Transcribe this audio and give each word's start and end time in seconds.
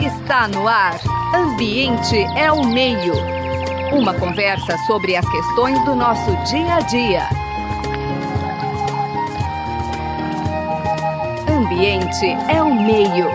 Está 0.00 0.48
no 0.48 0.66
ar. 0.66 1.00
Ambiente 1.32 2.16
é 2.36 2.50
o 2.50 2.64
meio. 2.66 3.14
Uma 3.92 4.12
conversa 4.14 4.76
sobre 4.86 5.14
as 5.14 5.24
questões 5.30 5.78
do 5.84 5.94
nosso 5.94 6.30
dia 6.50 6.74
a 6.74 6.80
dia. 6.80 7.28
Ambiente 11.48 12.26
é 12.52 12.60
o 12.60 12.74
meio. 12.74 13.26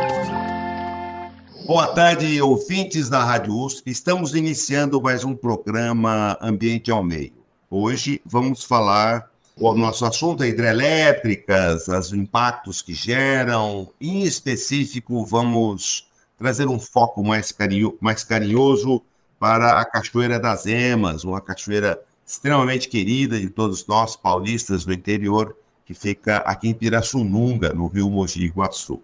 Boa 1.66 1.88
tarde, 1.88 2.42
ouvintes 2.42 3.08
da 3.08 3.24
Rádio 3.24 3.54
USP. 3.58 3.90
Estamos 3.90 4.36
iniciando 4.36 5.02
mais 5.02 5.24
um 5.24 5.34
programa 5.34 6.38
Ambiente 6.42 6.92
ao 6.92 7.02
Meio. 7.02 7.34
Hoje 7.70 8.22
vamos 8.26 8.66
falar 8.66 9.32
o 9.58 9.74
nosso 9.74 10.06
assunto 10.06 10.44
é 10.44 10.50
hidrelétricas, 10.50 11.88
os 11.88 12.12
impactos 12.12 12.82
que 12.82 12.94
geram. 12.94 13.90
Em 14.02 14.24
específico, 14.24 15.26
vamos 15.26 16.14
trazer 16.38 16.68
um 16.68 16.80
foco 16.80 17.24
mais, 17.24 17.52
carinho, 17.52 17.98
mais 18.00 18.24
carinhoso 18.24 19.02
para 19.40 19.80
a 19.80 19.86
Cachoeira 19.86 20.40
das 20.40 20.66
Emas, 20.66 21.24
uma 21.24 21.42
cachoeira 21.42 22.02
extremamente 22.26 22.88
querida 22.88 23.40
de 23.40 23.50
todos 23.50 23.86
nós, 23.86 24.16
paulistas 24.16 24.86
do 24.86 24.94
interior, 24.94 25.56
que 25.86 25.94
fica 25.94 26.38
aqui 26.38 26.70
em 26.70 26.74
Pirassununga, 26.74 27.74
no 27.74 27.88
rio 27.88 28.10
Mogi 28.10 28.48
Guaçu. 28.48 29.02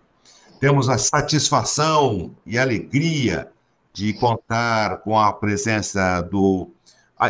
Temos 0.60 0.90
a 0.90 0.98
satisfação 0.98 2.36
e 2.46 2.58
alegria 2.58 3.52
de 3.94 4.14
contar 4.14 4.98
com 4.98 5.20
a 5.20 5.32
presença 5.34 6.22
do 6.22 6.70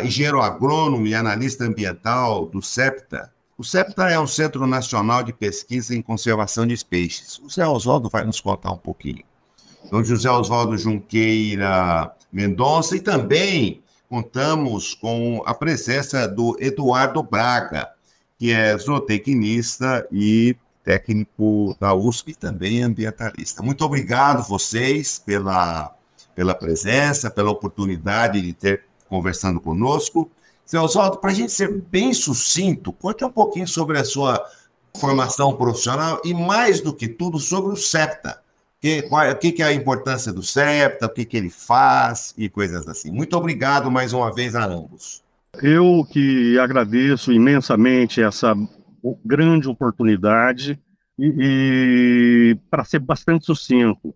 engenheiro 0.02 0.40
agrônomo 0.40 1.06
e 1.06 1.14
analista 1.14 1.64
ambiental 1.64 2.46
do 2.46 2.62
CEPTA. 2.62 3.30
O 3.58 3.64
CEPTA 3.64 4.08
é 4.08 4.18
um 4.18 4.26
Centro 4.26 4.66
Nacional 4.66 5.22
de 5.22 5.32
Pesquisa 5.32 5.94
em 5.94 6.00
Conservação 6.00 6.66
de 6.66 6.82
Peixes. 6.84 7.38
O 7.38 7.50
Zé 7.50 7.66
Oswaldo 7.66 8.08
vai 8.08 8.24
nos 8.24 8.40
contar 8.40 8.72
um 8.72 8.78
pouquinho. 8.78 9.24
Então, 9.84 10.02
José 10.02 10.30
Oswaldo 10.30 10.76
Junqueira 10.76 12.14
Mendonça 12.32 12.96
e 12.96 13.00
também 13.00 13.82
contamos 14.08 14.94
com 14.94 15.42
a 15.46 15.54
presença 15.54 16.28
do 16.28 16.56
Eduardo 16.60 17.22
Braga, 17.22 17.90
que 18.38 18.52
é 18.52 18.76
zootecnista 18.76 20.06
e 20.12 20.56
técnico 20.84 21.76
da 21.80 21.94
USP 21.94 22.32
e 22.32 22.34
também 22.34 22.82
ambientalista. 22.82 23.62
Muito 23.62 23.84
obrigado 23.84 24.46
vocês 24.46 25.18
pela, 25.18 25.94
pela 26.34 26.54
presença, 26.54 27.30
pela 27.30 27.50
oportunidade 27.50 28.40
de 28.40 28.52
ter 28.52 28.84
conversando 29.08 29.60
conosco. 29.60 30.30
Seu 30.64 30.82
Oswaldo, 30.82 31.18
para 31.18 31.30
a 31.30 31.34
gente 31.34 31.52
ser 31.52 31.70
bem 31.70 32.12
sucinto, 32.14 32.92
conte 32.92 33.24
um 33.24 33.30
pouquinho 33.30 33.68
sobre 33.68 33.98
a 33.98 34.04
sua 34.04 34.44
formação 34.96 35.56
profissional 35.56 36.20
e, 36.24 36.34
mais 36.34 36.80
do 36.80 36.92
que 36.92 37.08
tudo, 37.08 37.38
sobre 37.38 37.72
o 37.72 37.76
SEPTA. 37.76 38.41
Que, 38.82 39.02
qual, 39.02 39.30
o 39.30 39.36
que, 39.36 39.52
que 39.52 39.62
é 39.62 39.66
a 39.66 39.72
importância 39.72 40.32
do 40.32 40.42
SEPTA, 40.42 41.06
o 41.06 41.08
que, 41.08 41.24
que 41.24 41.36
ele 41.36 41.50
faz 41.50 42.34
e 42.36 42.48
coisas 42.48 42.88
assim. 42.88 43.12
Muito 43.12 43.36
obrigado 43.36 43.88
mais 43.92 44.12
uma 44.12 44.34
vez 44.34 44.56
a 44.56 44.64
ambos. 44.64 45.22
Eu 45.62 46.04
que 46.10 46.58
agradeço 46.58 47.32
imensamente 47.32 48.20
essa 48.20 48.56
grande 49.24 49.68
oportunidade 49.68 50.80
e, 51.16 51.32
e 51.38 52.58
para 52.68 52.82
ser 52.82 52.98
bastante 52.98 53.46
sucinto, 53.46 54.12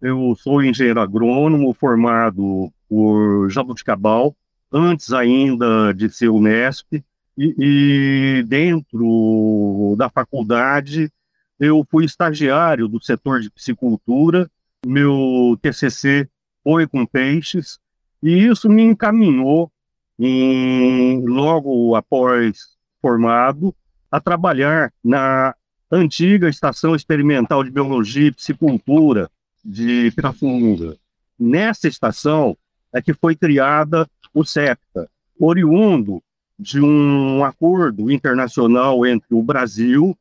eu 0.00 0.34
sou 0.38 0.64
engenheiro 0.64 1.00
agrônomo 1.00 1.74
formado 1.74 2.72
por 2.88 3.50
Jabuticabal, 3.50 4.34
antes 4.72 5.12
ainda 5.12 5.92
de 5.92 6.08
ser 6.08 6.30
Unesp, 6.30 7.04
e, 7.36 7.54
e 7.58 8.42
dentro 8.44 9.94
da 9.98 10.08
faculdade 10.08 11.12
eu 11.58 11.86
fui 11.90 12.04
estagiário 12.04 12.88
do 12.88 13.02
setor 13.02 13.40
de 13.40 13.50
piscicultura, 13.50 14.50
meu 14.86 15.58
TCC 15.60 16.28
foi 16.62 16.86
com 16.86 17.04
peixes, 17.04 17.78
e 18.22 18.46
isso 18.46 18.68
me 18.68 18.82
encaminhou, 18.82 19.70
em, 20.18 21.24
logo 21.24 21.94
após 21.94 22.76
formado, 23.00 23.74
a 24.10 24.20
trabalhar 24.20 24.92
na 25.02 25.54
antiga 25.90 26.48
Estação 26.48 26.94
Experimental 26.94 27.62
de 27.64 27.70
Biologia 27.70 28.28
e 28.28 28.32
Piscicultura 28.32 29.30
de 29.64 30.10
Pirassununga. 30.12 30.96
Nessa 31.38 31.88
estação, 31.88 32.56
é 32.92 33.00
que 33.00 33.14
foi 33.14 33.36
criada 33.36 34.08
o 34.34 34.44
CEPTA, 34.44 35.08
oriundo 35.38 36.22
de 36.58 36.80
um 36.80 37.44
acordo 37.44 38.10
internacional 38.10 39.06
entre 39.06 39.34
o 39.34 39.42
Brasil 39.42 40.16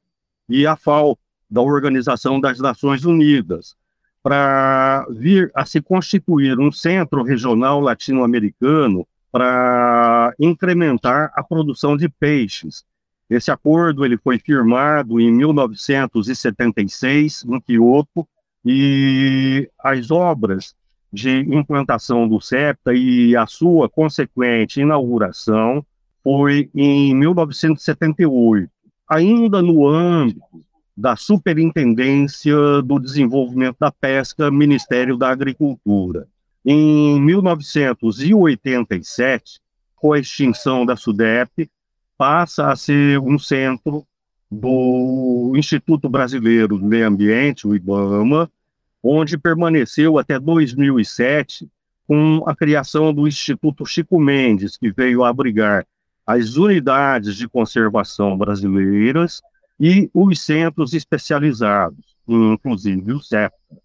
e 0.47 0.67
a 0.67 0.75
FAO, 0.75 1.17
da 1.49 1.61
Organização 1.61 2.39
das 2.39 2.59
Nações 2.59 3.03
Unidas, 3.05 3.75
para 4.21 5.07
vir 5.09 5.49
a 5.55 5.65
se 5.65 5.81
constituir 5.81 6.59
um 6.59 6.71
centro 6.71 7.23
regional 7.23 7.79
latino-americano 7.79 9.07
para 9.31 10.35
incrementar 10.39 11.31
a 11.33 11.43
produção 11.43 11.95
de 11.95 12.09
peixes. 12.09 12.83
Esse 13.29 13.51
acordo 13.51 14.03
ele 14.05 14.17
foi 14.17 14.39
firmado 14.39 15.19
em 15.19 15.31
1976 15.31 17.45
em 17.47 17.61
Kyoto 17.61 18.27
e 18.65 19.69
as 19.79 20.09
obras 20.11 20.75
de 21.11 21.39
implantação 21.39 22.27
do 22.27 22.41
SEPTA 22.41 22.93
e 22.93 23.35
a 23.35 23.45
sua 23.45 23.89
consequente 23.89 24.81
inauguração 24.81 25.85
foi 26.23 26.69
em 26.75 27.15
1978, 27.15 28.69
ainda 29.07 29.61
no 29.61 29.87
âmbito 29.87 30.41
da 30.97 31.15
Superintendência 31.15 32.81
do 32.81 32.97
Desenvolvimento 32.97 33.77
da 33.79 33.91
Pesca, 33.91 34.49
Ministério 34.49 35.15
da 35.15 35.29
Agricultura. 35.29 36.27
Em 36.65 37.21
1987, 37.21 39.61
com 39.95 40.13
a 40.13 40.19
extinção 40.19 40.83
da 40.85 40.95
SUDEP, 40.95 41.69
passa 42.17 42.71
a 42.71 42.75
ser 42.75 43.19
um 43.19 43.37
centro 43.37 44.03
do 44.49 45.53
Instituto 45.55 46.09
Brasileiro 46.09 46.79
do 46.79 46.85
Meio 46.85 47.07
Ambiente, 47.07 47.67
o 47.67 47.75
IBAMA, 47.75 48.49
onde 49.03 49.37
permaneceu 49.37 50.17
até 50.17 50.39
2007 50.39 51.69
com 52.07 52.43
a 52.47 52.55
criação 52.55 53.13
do 53.13 53.27
Instituto 53.27 53.85
Chico 53.85 54.19
Mendes, 54.19 54.77
que 54.77 54.91
veio 54.91 55.23
abrigar 55.23 55.85
as 56.25 56.55
unidades 56.55 57.35
de 57.35 57.47
conservação 57.47 58.35
brasileiras 58.37 59.43
e 59.79 60.09
os 60.13 60.41
centros 60.41 60.93
especializados, 60.93 62.15
inclusive 62.27 63.13
o 63.13 63.19
CEPTA. 63.19 63.77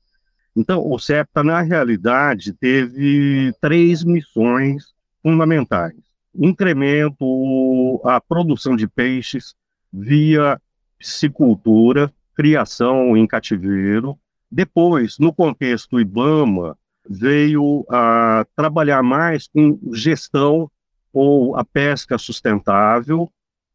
Então, 0.57 0.87
o 0.91 0.99
CEPTA, 0.99 1.43
na 1.43 1.61
realidade, 1.63 2.53
teve 2.53 3.53
três 3.61 4.05
missões 4.05 4.93
fundamentais. 5.23 5.95
Incremento 6.35 8.01
a 8.05 8.21
produção 8.21 8.77
de 8.77 8.87
peixes 8.87 9.55
via 9.93 10.61
piscicultura, 10.99 12.13
criação 12.35 13.17
em 13.17 13.27
cativeiro, 13.27 14.19
depois, 14.51 15.19
no 15.19 15.33
contexto 15.33 15.99
IBAMA, 15.99 16.77
veio 17.09 17.85
a 17.89 18.47
trabalhar 18.55 19.03
mais 19.03 19.49
com 19.49 19.79
gestão 19.93 20.71
ou 21.13 21.57
a 21.57 21.65
pesca 21.65 22.19
sustentável 22.19 23.31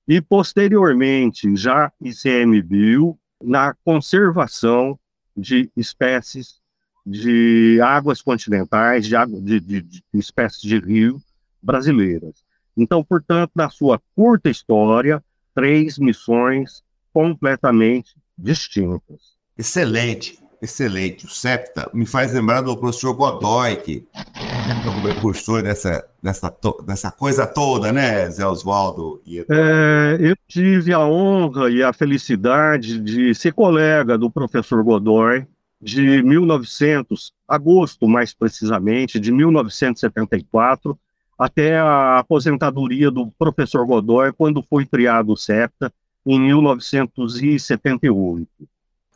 e, 0.08 0.22
posteriormente, 0.22 1.56
já 1.56 1.92
ICMBio, 2.02 3.18
na 3.44 3.76
conservação 3.84 4.98
de 5.36 5.70
espécies 5.76 6.60
de 7.06 7.80
águas 7.82 8.22
continentais, 8.22 9.08
de, 9.08 9.16
de, 9.42 9.60
de, 9.60 9.82
de 9.82 10.04
espécies 10.14 10.62
de 10.62 10.80
rio 10.80 11.22
brasileiras. 11.62 12.44
Então, 12.76 13.04
portanto, 13.04 13.52
na 13.56 13.70
sua 13.70 14.02
curta 14.16 14.50
história, 14.50 15.24
três 15.54 15.98
missões 15.98 16.84
completamente 17.14 18.16
distintas. 18.38 19.38
Excelente. 19.58 20.40
Excelente. 20.62 21.26
O 21.26 21.30
SEPTA 21.30 21.90
me 21.94 22.06
faz 22.06 22.34
lembrar 22.34 22.60
do 22.62 22.76
professor 22.76 23.14
Godoy, 23.14 23.78
que 23.78 24.06
é 24.16 24.90
o 24.90 25.02
precursor 25.02 25.62
dessa, 25.62 26.06
dessa, 26.22 26.54
dessa 26.86 27.10
coisa 27.12 27.46
toda, 27.46 27.94
né, 27.94 28.30
Zé 28.30 28.46
Oswaldo? 28.46 29.22
É, 29.50 30.18
eu 30.20 30.36
tive 30.48 30.94
a 30.94 31.00
honra 31.00 31.70
e 31.70 31.84
a 31.84 31.94
felicidade 31.94 33.00
de 33.00 33.34
ser 33.36 33.54
colega 33.54 34.18
do 34.18 34.32
professor 34.32 34.84
Godoy 34.84 35.46
de 35.80 36.24
1900, 36.24 37.32
agosto 37.48 38.08
mais 38.08 38.34
precisamente, 38.34 39.20
de 39.20 39.32
1974, 39.32 40.98
até 41.38 41.78
a 41.78 42.18
aposentadoria 42.18 43.12
do 43.12 43.28
professor 43.38 43.86
Godoy, 43.86 44.34
quando 44.34 44.64
foi 44.64 44.88
criado 44.88 45.34
o 45.34 45.38
SEPTA, 45.38 45.94
em 46.26 46.40
1978. 46.40 48.48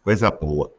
Coisa 0.03 0.31
boa. 0.31 0.71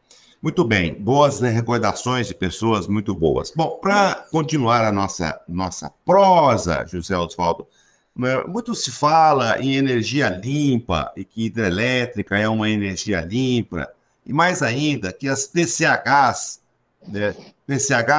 Muito 0.42 0.64
bem, 0.64 0.94
boas 0.94 1.40
né, 1.40 1.50
recordações 1.50 2.26
de 2.26 2.34
pessoas 2.34 2.88
muito 2.88 3.14
boas. 3.14 3.52
Bom, 3.54 3.78
para 3.80 4.26
continuar 4.30 4.84
a 4.84 4.90
nossa, 4.90 5.40
nossa 5.48 5.88
prosa, 6.04 6.84
José 6.84 7.16
Oswaldo, 7.16 7.66
né, 8.14 8.42
muito 8.48 8.74
se 8.74 8.90
fala 8.90 9.60
em 9.60 9.76
energia 9.76 10.28
limpa 10.28 11.12
e 11.16 11.24
que 11.24 11.46
hidrelétrica 11.46 12.36
é 12.36 12.48
uma 12.48 12.68
energia 12.68 13.20
limpa, 13.20 13.88
e 14.26 14.32
mais 14.32 14.62
ainda 14.62 15.12
que 15.12 15.28
as 15.28 15.46
TCHs 15.46 16.62
né? 17.08 17.34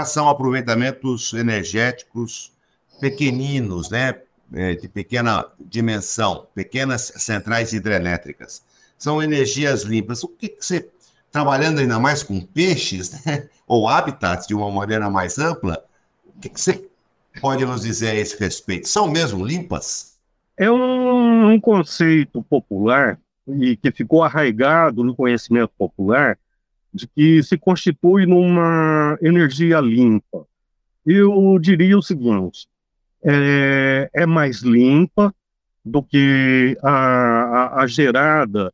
São 0.05 0.27
aproveitamentos 0.27 1.33
energéticos 1.33 2.51
pequeninos, 2.99 3.89
né? 3.89 4.19
É, 4.55 4.75
de 4.75 4.87
pequena 4.87 5.47
dimensão, 5.59 6.47
pequenas 6.53 7.11
centrais 7.15 7.73
hidrelétricas. 7.73 8.61
São 8.99 9.21
energias 9.21 9.81
limpas. 9.81 10.23
O 10.23 10.27
que, 10.27 10.49
que 10.49 10.63
você, 10.63 10.91
trabalhando 11.33 11.79
ainda 11.79 11.99
mais 11.99 12.21
com 12.21 12.39
peixes, 12.39 13.25
né? 13.25 13.49
ou 13.67 13.89
habitats 13.89 14.45
de 14.45 14.53
uma 14.53 14.69
maneira 14.71 15.09
mais 15.09 15.39
ampla, 15.39 15.83
o 16.27 16.39
que, 16.39 16.49
você 16.49 16.87
pode 17.41 17.65
nos 17.65 17.81
dizer 17.81 18.11
a 18.11 18.15
esse 18.15 18.39
respeito? 18.39 18.87
São 18.87 19.09
mesmo 19.09 19.43
limpas? 19.43 20.15
É 20.55 20.69
um, 20.69 21.51
um 21.51 21.59
conceito 21.59 22.43
popular 22.43 23.19
e 23.47 23.75
que 23.75 23.91
ficou 23.91 24.23
arraigado 24.23 25.03
no 25.03 25.15
conhecimento 25.15 25.71
popular 25.75 26.37
de 26.93 27.07
que 27.07 27.41
se 27.41 27.57
constitui 27.57 28.27
numa 28.27 29.17
energia 29.19 29.79
limpa. 29.79 30.45
Eu 31.03 31.57
diria 31.59 31.97
o 31.97 32.03
seguinte: 32.03 32.67
é, 33.23 34.07
é 34.13 34.25
mais 34.27 34.61
limpa 34.61 35.33
do 35.83 36.03
que 36.03 36.77
a, 36.83 36.91
a, 36.91 37.81
a 37.81 37.87
gerada 37.87 38.71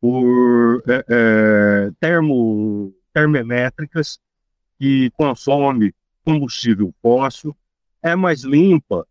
por 0.00 0.82
é, 0.88 1.04
é, 1.08 1.90
termo, 2.00 2.92
termoelétricas 3.12 4.18
que 4.78 5.10
consome 5.16 5.94
combustível 6.24 6.94
fóssil, 7.02 7.56
é 8.02 8.14
mais 8.14 8.42
limpa 8.42 9.06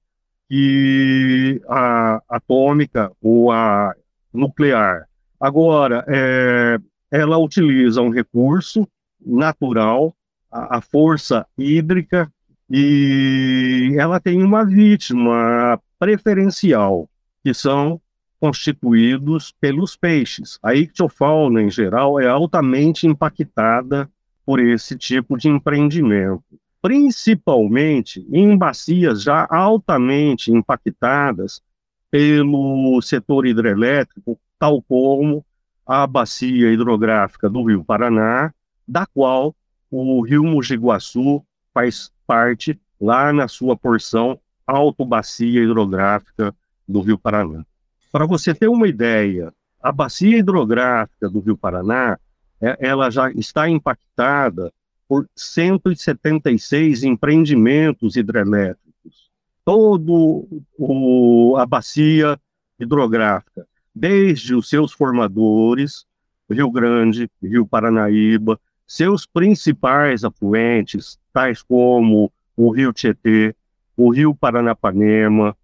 que 0.49 1.61
a 1.67 2.21
atômica 2.29 3.11
ou 3.21 3.51
a 3.51 3.93
nuclear. 4.33 5.07
Agora, 5.39 6.05
é, 6.07 6.77
ela 7.11 7.37
utiliza 7.37 8.01
um 8.01 8.09
recurso 8.09 8.87
natural, 9.19 10.15
a, 10.51 10.77
a 10.77 10.81
força 10.81 11.45
hídrica, 11.57 12.31
e 12.69 13.95
ela 13.97 14.19
tem 14.19 14.43
uma 14.43 14.65
vítima 14.65 15.79
preferencial, 15.99 17.09
que 17.43 17.53
são 17.53 17.99
constituídos 18.39 19.53
pelos 19.59 19.95
peixes. 19.95 20.59
A 20.61 20.75
ictiofauna, 20.75 21.61
em 21.61 21.69
geral, 21.69 22.19
é 22.19 22.27
altamente 22.27 23.07
impactada 23.07 24.09
por 24.45 24.59
esse 24.59 24.97
tipo 24.97 25.37
de 25.37 25.49
empreendimento, 25.49 26.43
principalmente 26.81 28.25
em 28.31 28.57
bacias 28.57 29.21
já 29.23 29.47
altamente 29.49 30.51
impactadas 30.51 31.61
pelo 32.09 33.01
setor 33.01 33.45
hidrelétrico, 33.45 34.39
tal 34.57 34.81
como 34.81 35.45
a 35.85 36.07
bacia 36.07 36.71
hidrográfica 36.71 37.49
do 37.49 37.63
Rio 37.63 37.83
Paraná, 37.83 38.53
da 38.87 39.05
qual 39.05 39.55
o 39.89 40.21
Rio 40.21 40.43
Mojiguaçu 40.43 41.43
faz 41.73 42.11
parte 42.25 42.79
lá 42.99 43.31
na 43.31 43.47
sua 43.47 43.75
porção 43.75 44.39
autobacia 44.65 45.63
hidrográfica 45.63 46.53
do 46.87 47.01
Rio 47.01 47.17
Paraná. 47.17 47.65
Para 48.17 48.25
você 48.25 48.51
ter 48.51 48.67
uma 48.67 48.87
ideia, 48.87 49.53
a 49.79 49.91
bacia 49.91 50.39
hidrográfica 50.39 51.29
do 51.29 51.39
Rio 51.39 51.55
Paraná, 51.55 52.17
é, 52.59 52.75
ela 52.79 53.11
já 53.11 53.29
está 53.33 53.69
impactada 53.69 54.73
por 55.07 55.29
176 55.35 57.03
empreendimentos 57.03 58.15
hidrelétricos. 58.15 59.29
Todo 59.63 60.47
o, 60.75 61.57
a 61.59 61.65
bacia 61.67 62.39
hidrográfica 62.79 63.67
desde 63.93 64.55
os 64.55 64.67
seus 64.67 64.91
formadores, 64.91 66.03
Rio 66.49 66.71
Grande, 66.71 67.29
Rio 67.39 67.67
Paranaíba, 67.67 68.59
seus 68.87 69.27
principais 69.27 70.23
afluentes, 70.23 71.19
tais 71.31 71.61
como 71.61 72.31
o 72.55 72.71
Rio 72.71 72.91
Tietê, 72.91 73.55
o 73.95 74.09
Rio 74.09 74.33
Paranapanema, 74.33 75.55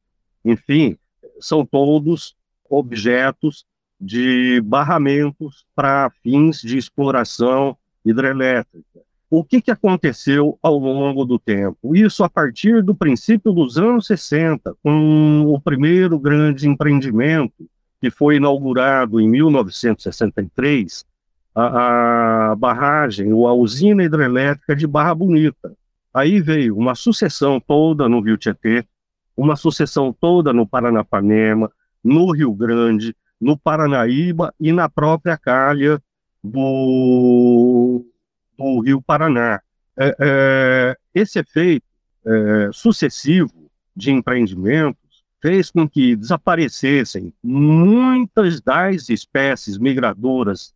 enfim, 0.45 0.95
são 1.39 1.65
todos 1.65 2.35
objetos 2.77 3.65
de 3.99 4.61
barramentos 4.61 5.65
para 5.75 6.09
fins 6.21 6.61
de 6.61 6.77
exploração 6.77 7.77
hidrelétrica. 8.05 9.01
O 9.29 9.43
que, 9.43 9.61
que 9.61 9.71
aconteceu 9.71 10.59
ao 10.61 10.77
longo 10.77 11.25
do 11.25 11.39
tempo? 11.39 11.95
Isso 11.95 12.23
a 12.23 12.29
partir 12.29 12.83
do 12.83 12.93
princípio 12.93 13.51
dos 13.51 13.77
anos 13.77 14.05
60, 14.05 14.75
com 14.83 15.45
o 15.47 15.59
primeiro 15.59 16.19
grande 16.19 16.67
empreendimento 16.67 17.67
que 17.99 18.11
foi 18.11 18.35
inaugurado 18.35 19.19
em 19.19 19.27
1963, 19.27 21.05
a, 21.55 22.51
a 22.51 22.55
barragem, 22.55 23.31
ou 23.31 23.47
a 23.47 23.53
usina 23.53 24.03
hidrelétrica 24.03 24.75
de 24.75 24.85
Barra 24.85 25.15
Bonita. 25.15 25.73
Aí 26.13 26.41
veio 26.41 26.77
uma 26.77 26.93
sucessão 26.93 27.59
toda 27.59 28.07
no 28.09 28.19
Rio 28.19 28.37
Tietê, 28.37 28.85
uma 29.35 29.55
sucessão 29.55 30.13
toda 30.13 30.53
no 30.53 30.67
Paranapanema, 30.67 31.71
no 32.03 32.31
Rio 32.31 32.53
Grande, 32.53 33.15
no 33.39 33.57
Paranaíba 33.57 34.53
e 34.59 34.71
na 34.71 34.89
própria 34.89 35.37
calha 35.37 36.01
do, 36.43 38.05
do 38.57 38.79
Rio 38.81 39.01
Paraná. 39.01 39.61
É, 39.97 40.15
é, 40.19 40.97
esse 41.13 41.39
efeito 41.39 41.85
é, 42.25 42.69
sucessivo 42.71 43.69
de 43.95 44.11
empreendimento 44.11 44.97
fez 45.41 45.69
com 45.69 45.87
que 45.87 46.15
desaparecessem 46.15 47.33
muitas 47.43 48.61
das 48.61 49.09
espécies 49.09 49.77
migradoras 49.77 50.73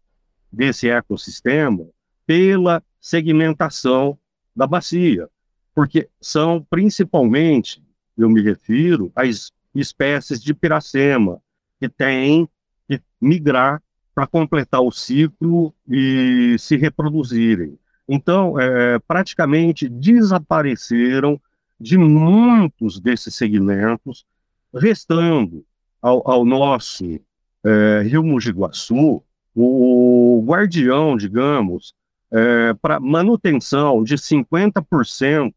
desse 0.51 0.89
ecossistema 0.89 1.85
pela 2.25 2.83
segmentação 2.99 4.17
da 4.53 4.67
bacia, 4.67 5.29
porque 5.73 6.09
são 6.19 6.65
principalmente, 6.69 7.81
eu 8.17 8.29
me 8.29 8.41
refiro, 8.41 9.11
às 9.15 9.51
espécies 9.79 10.41
de 10.41 10.53
piracema, 10.53 11.41
que 11.79 11.87
têm 11.87 12.47
que 12.87 13.01
migrar 13.21 13.81
para 14.13 14.25
completar 14.25 14.81
o 14.81 14.91
ciclo 14.91 15.73
e 15.87 16.55
se 16.57 16.75
reproduzirem. 16.75 17.77
Então, 18.09 18.59
é, 18.59 18.97
praticamente 18.99 19.87
desapareceram 19.87 21.39
de 21.79 21.97
muitos 21.97 22.99
desses 22.99 23.35
segmentos 23.35 24.25
restando 24.73 25.63
ao, 26.01 26.29
ao 26.29 26.45
nosso 26.45 27.19
é, 27.63 28.01
Rio 28.03 28.23
Mojiguaçu 28.23 29.23
o 29.53 30.43
guardião, 30.45 31.17
digamos, 31.17 31.93
é, 32.31 32.73
para 32.75 32.99
manutenção 32.99 34.03
de 34.03 34.15
50% 34.15 35.53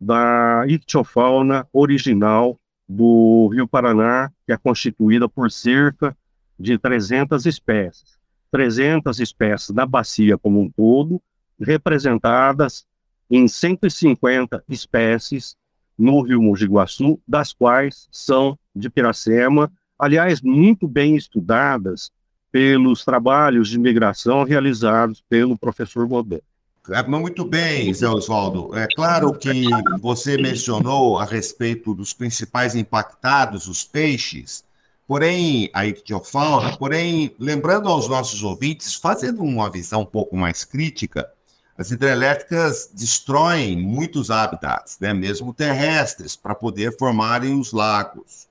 da 0.00 0.64
ictiofauna 0.66 1.66
original 1.72 2.58
do 2.88 3.48
Rio 3.52 3.66
Paraná, 3.66 4.30
que 4.46 4.52
é 4.52 4.56
constituída 4.56 5.28
por 5.28 5.50
cerca 5.50 6.16
de 6.58 6.78
300 6.78 7.46
espécies. 7.46 8.18
300 8.50 9.18
espécies 9.18 9.70
da 9.70 9.84
bacia 9.84 10.38
como 10.38 10.60
um 10.60 10.70
todo, 10.70 11.20
representadas 11.58 12.86
em 13.30 13.48
150 13.48 14.62
espécies 14.68 15.56
no 15.98 16.20
Rio 16.22 16.42
Mojiguaçu, 16.42 17.20
das 17.26 17.52
quais 17.52 18.08
são 18.10 18.58
de 18.74 18.90
Piracema, 18.90 19.72
aliás, 19.98 20.40
muito 20.40 20.86
bem 20.86 21.16
estudadas 21.16 22.10
pelos 22.50 23.04
trabalhos 23.04 23.68
de 23.68 23.78
migração 23.78 24.44
realizados 24.44 25.24
pelo 25.28 25.58
professor 25.58 26.06
Godet. 26.06 26.44
É, 26.90 27.02
muito 27.02 27.44
bem, 27.46 27.92
Zé 27.94 28.06
Oswaldo. 28.06 28.76
É 28.76 28.86
claro 28.94 29.32
que 29.32 29.64
você 30.00 30.36
mencionou 30.36 31.18
a 31.18 31.24
respeito 31.24 31.94
dos 31.94 32.12
principais 32.12 32.74
impactados, 32.74 33.66
os 33.66 33.82
peixes, 33.84 34.62
porém, 35.06 35.70
a 35.72 35.86
ictiofauna, 35.86 36.76
porém, 36.76 37.34
lembrando 37.38 37.88
aos 37.88 38.06
nossos 38.06 38.42
ouvintes, 38.42 38.94
fazendo 38.94 39.42
uma 39.42 39.70
visão 39.70 40.02
um 40.02 40.06
pouco 40.06 40.36
mais 40.36 40.62
crítica, 40.62 41.30
as 41.76 41.90
hidrelétricas 41.90 42.90
destroem 42.92 43.76
muitos 43.76 44.30
habitats, 44.30 44.98
né, 45.00 45.12
mesmo 45.14 45.54
terrestres, 45.54 46.36
para 46.36 46.54
poder 46.54 46.96
formarem 46.98 47.58
os 47.58 47.72
lagos. 47.72 48.46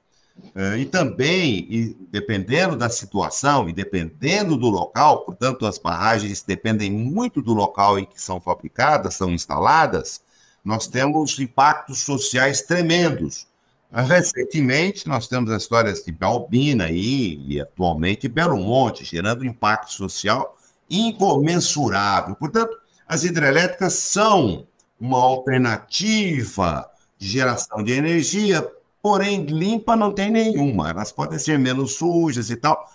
Uh, 0.55 0.77
e 0.77 0.85
também, 0.85 1.95
dependendo 2.11 2.75
da 2.75 2.89
situação 2.89 3.69
e 3.69 3.73
dependendo 3.73 4.57
do 4.57 4.67
local, 4.67 5.25
portanto, 5.25 5.65
as 5.65 5.77
barragens 5.77 6.41
dependem 6.41 6.91
muito 6.91 7.41
do 7.41 7.53
local 7.53 7.97
em 7.97 8.05
que 8.05 8.21
são 8.21 8.41
fabricadas, 8.41 9.15
são 9.15 9.31
instaladas, 9.31 10.21
nós 10.63 10.87
temos 10.87 11.39
impactos 11.39 11.99
sociais 12.03 12.61
tremendos. 12.61 13.47
Recentemente, 13.91 15.07
nós 15.07 15.27
temos 15.27 15.51
as 15.51 15.61
histórias 15.61 16.03
de 16.03 16.11
Balbina 16.11 16.89
e, 16.89 17.39
e 17.47 17.61
atualmente 17.61 18.27
Belo 18.27 18.57
Monte, 18.57 19.05
gerando 19.05 19.45
impacto 19.45 19.91
social 19.91 20.57
incomensurável. 20.89 22.35
Portanto, 22.35 22.75
as 23.07 23.23
hidrelétricas 23.23 23.93
são 23.93 24.65
uma 24.99 25.19
alternativa 25.19 26.89
de 27.19 27.27
geração 27.27 27.83
de 27.83 27.91
energia, 27.91 28.67
porém 29.03 29.43
limpa 29.43 29.97
não 29.97 30.13
tem 30.13 30.31
nenhuma. 30.31 30.89
Elas 30.89 31.11
podem 31.11 31.37
ser 31.37 31.59
menos 31.59 31.95
sujas 31.95 32.49
e 32.49 32.55
tal, 32.55 32.89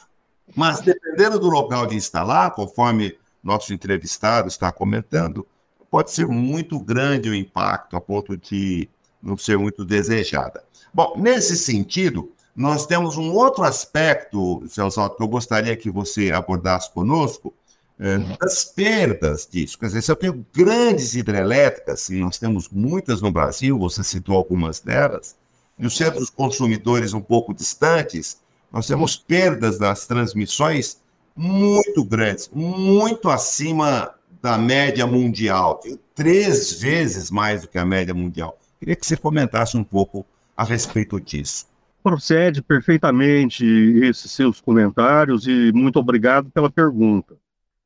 mas 0.57 0.81
dependendo 0.81 1.39
do 1.39 1.51
local 1.51 1.87
de 1.87 1.95
instalar, 1.95 2.53
conforme 2.53 3.15
nosso 3.45 3.75
entrevistado 3.75 4.49
está 4.49 4.73
comentando, 4.73 5.47
pode 5.91 6.11
ser 6.11 6.27
muito 6.27 6.81
grande 6.81 7.29
o 7.29 7.35
impacto, 7.35 7.95
a 7.95 8.01
ponto 8.01 8.39
de 8.39 8.89
não 9.23 9.37
ser 9.37 9.59
muito 9.59 9.85
desejada. 9.85 10.65
Bom, 10.95 11.13
nesse 11.19 11.57
sentido, 11.59 12.33
nós 12.57 12.87
temos 12.87 13.19
um 13.19 13.31
outro 13.33 13.63
aspecto, 13.63 14.65
Celso, 14.67 15.11
que 15.11 15.23
eu 15.23 15.29
gostaria 15.29 15.77
que 15.77 15.91
você 15.91 16.33
abordasse 16.33 16.91
conosco, 16.91 17.53
é, 18.01 18.17
das 18.41 18.65
perdas 18.65 19.47
disso. 19.51 19.79
Quer 19.79 19.87
dizer, 19.87 20.03
se 20.03 20.11
eu 20.11 20.17
tenho 20.17 20.47
grandes 20.55 21.15
hidrelétricas, 21.15 22.09
e 22.09 22.15
nós 22.15 22.39
temos 22.39 22.69
muitas 22.71 23.21
no 23.21 23.31
Brasil, 23.31 23.79
você 23.79 24.03
citou 24.03 24.37
algumas 24.37 24.81
delas, 24.81 25.37
e 25.79 25.87
os 25.87 25.97
centros 25.97 26.31
consumidores 26.31 27.13
um 27.13 27.21
pouco 27.21 27.55
distantes, 27.55 28.41
nós 28.73 28.87
temos 28.87 29.17
perdas 29.17 29.79
das 29.79 30.07
transmissões 30.07 31.01
muito 31.35 32.05
grandes, 32.05 32.51
muito 32.53 33.31
acima 33.31 34.13
da 34.43 34.59
média 34.59 35.07
mundial, 35.07 35.81
três 36.15 36.81
vezes 36.81 37.31
mais 37.31 37.63
do 37.63 37.69
que 37.69 37.79
a 37.79 37.85
média 37.85 38.13
mundial. 38.13 38.59
Queria 38.79 38.97
que 38.97 39.07
você 39.07 39.17
comentasse 39.17 39.77
um 39.77 39.85
pouco 39.85 40.27
a 40.57 40.65
respeito 40.65 41.21
disso. 41.21 41.67
Procede 42.03 42.63
perfeitamente 42.63 43.65
esses 44.03 44.31
seus 44.31 44.61
comentários 44.61 45.47
e 45.47 45.73
muito 45.73 45.99
obrigado 45.99 46.51
pela 46.51 46.71
pergunta. 46.71 47.37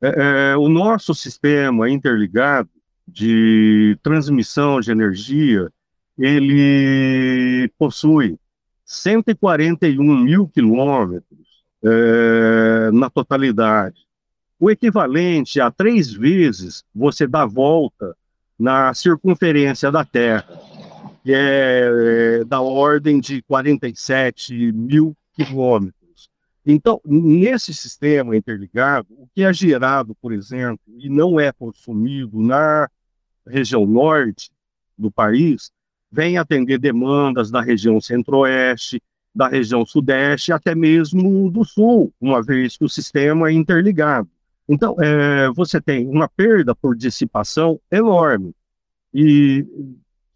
É, 0.01 0.53
é, 0.53 0.57
o 0.57 0.69
nosso 0.69 1.15
sistema 1.15 1.89
interligado 1.89 2.69
de 3.07 3.99
transmissão 4.03 4.81
de 4.81 4.91
energia, 4.91 5.71
ele 6.19 7.71
possui 7.78 8.38
141 8.85 10.02
mil 10.19 10.49
quilômetros 10.49 11.64
é, 11.83 12.90
na 12.92 13.09
totalidade. 13.09 14.07
O 14.59 14.71
equivalente 14.71 15.61
a 15.61 15.71
três 15.71 16.12
vezes 16.12 16.85
você 16.95 17.26
dá 17.26 17.45
volta 17.45 18.16
na 18.59 18.95
circunferência 18.95 19.90
da 19.90 20.04
Terra, 20.04 20.47
que 21.25 21.33
é, 21.33 22.40
é 22.40 22.45
da 22.45 22.61
ordem 22.61 23.19
de 23.19 23.42
47 23.42 24.73
mil 24.73 25.16
quilômetros. 25.35 26.31
Então, 26.64 27.00
nesse 27.04 27.75
sistema 27.75 28.37
interligado, 28.37 29.09
o 29.19 29.26
que 29.35 29.42
é 29.42 29.52
gerado, 29.52 30.14
por 30.23 30.33
exemplo, 30.33 30.81
e 30.97 31.09
não 31.09 31.40
é 31.40 31.50
consumido 31.50 32.40
na 32.40 32.88
região 33.45 33.85
norte 33.85 34.50
do 34.97 35.11
país, 35.11 35.73
vem 36.12 36.37
atender 36.37 36.78
demandas 36.78 37.50
da 37.50 37.62
região 37.62 37.99
centro-oeste, 38.00 39.02
da 39.35 39.49
região 39.49 39.87
sudeste, 39.87 40.52
até 40.52 40.75
mesmo 40.75 41.50
do 41.50 41.64
sul, 41.64 42.12
uma 42.21 42.42
vez 42.42 42.76
que 42.76 42.85
o 42.85 42.88
sistema 42.88 43.49
é 43.49 43.52
interligado. 43.52 44.28
Então, 44.69 44.95
é, 45.00 45.50
você 45.52 45.81
tem 45.81 46.07
uma 46.07 46.28
perda 46.28 46.75
por 46.75 46.95
dissipação 46.95 47.81
enorme, 47.90 48.54
e 49.12 49.66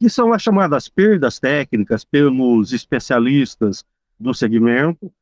que 0.00 0.08
são 0.08 0.32
as 0.32 0.42
chamadas 0.42 0.88
perdas 0.88 1.38
técnicas 1.38 2.04
pelos 2.04 2.72
especialistas 2.72 3.84
do 4.18 4.32
segmento, 4.32 5.12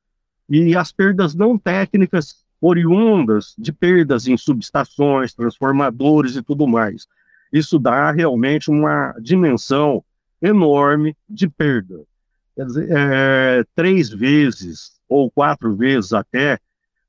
e 0.49 0.77
as 0.77 0.93
perdas 0.93 1.35
não 1.35 1.59
técnicas 1.59 2.45
oriundas 2.61 3.55
de 3.59 3.73
perdas 3.73 4.27
em 4.27 4.37
subestações, 4.37 5.35
transformadores 5.35 6.37
e 6.37 6.43
tudo 6.43 6.67
mais. 6.67 7.07
Isso 7.53 7.79
dá 7.79 8.11
realmente 8.11 8.71
uma 8.71 9.15
dimensão 9.21 10.03
enorme 10.41 11.17
de 11.29 11.49
perda. 11.49 12.03
Quer 12.57 12.67
dizer, 12.67 12.89
é, 12.91 13.65
três 13.75 14.11
vezes 14.11 14.93
ou 15.09 15.31
quatro 15.31 15.75
vezes 15.75 16.13
até 16.13 16.59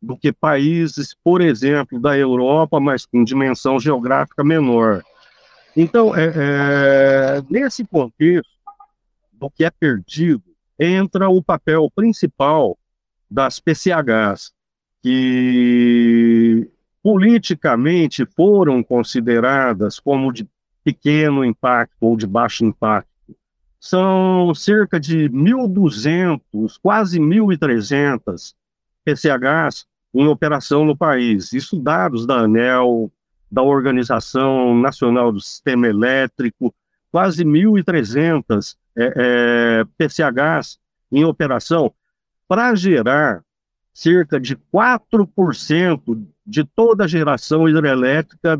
do 0.01 0.17
que 0.17 0.31
países, 0.31 1.15
por 1.23 1.41
exemplo, 1.41 1.99
da 1.99 2.17
Europa, 2.17 2.79
mas 2.79 3.05
com 3.05 3.23
dimensão 3.23 3.79
geográfica 3.79 4.43
menor. 4.43 5.03
Então, 5.75 6.15
é, 6.15 6.31
é, 6.35 7.43
nesse 7.49 7.83
contexto 7.83 8.49
do 9.33 9.49
que 9.49 9.65
é 9.65 9.69
perdido, 9.69 10.43
entra 10.79 11.29
o 11.29 11.43
papel 11.43 11.89
principal 11.93 12.77
das 13.29 13.59
PCHs, 13.59 14.53
que 15.01 16.69
politicamente 17.03 18.25
foram 18.25 18.83
consideradas 18.83 19.99
como 19.99 20.31
de 20.31 20.47
pequeno 20.83 21.43
impacto 21.43 21.95
ou 22.01 22.15
de 22.15 22.25
baixo 22.25 22.63
impacto. 22.63 23.14
São 23.79 24.53
cerca 24.55 24.99
de 24.99 25.29
1.200, 25.29 26.79
quase 26.81 27.19
1.300 27.19 28.53
PCHs 29.03 29.85
em 30.13 30.27
operação 30.27 30.85
no 30.85 30.97
país. 30.97 31.53
Isso 31.53 31.79
dados 31.79 32.25
da 32.25 32.39
ANEL, 32.41 33.11
da 33.51 33.61
Organização 33.61 34.75
Nacional 34.75 35.31
do 35.31 35.39
Sistema 35.39 35.87
Elétrico, 35.87 36.73
quase 37.11 37.45
1.300 37.45 38.75
é, 38.97 39.13
é, 39.15 39.85
PCHs 39.97 40.79
em 41.11 41.23
operação 41.23 41.93
para 42.47 42.73
gerar 42.75 43.43
cerca 43.93 44.39
de 44.39 44.55
4% 44.55 46.25
de 46.45 46.63
toda 46.63 47.05
a 47.05 47.07
geração 47.07 47.67
hidrelétrica 47.67 48.59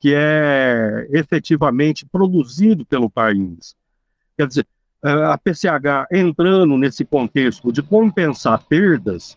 que 0.00 0.14
é 0.14 1.06
efetivamente 1.10 2.06
produzido 2.06 2.86
pelo 2.86 3.10
país. 3.10 3.76
Quer 4.38 4.46
dizer, 4.46 4.66
a 5.02 5.36
PCH 5.36 6.06
entrando 6.10 6.78
nesse 6.78 7.04
contexto 7.04 7.70
de 7.70 7.82
compensar 7.82 8.64
perdas, 8.64 9.36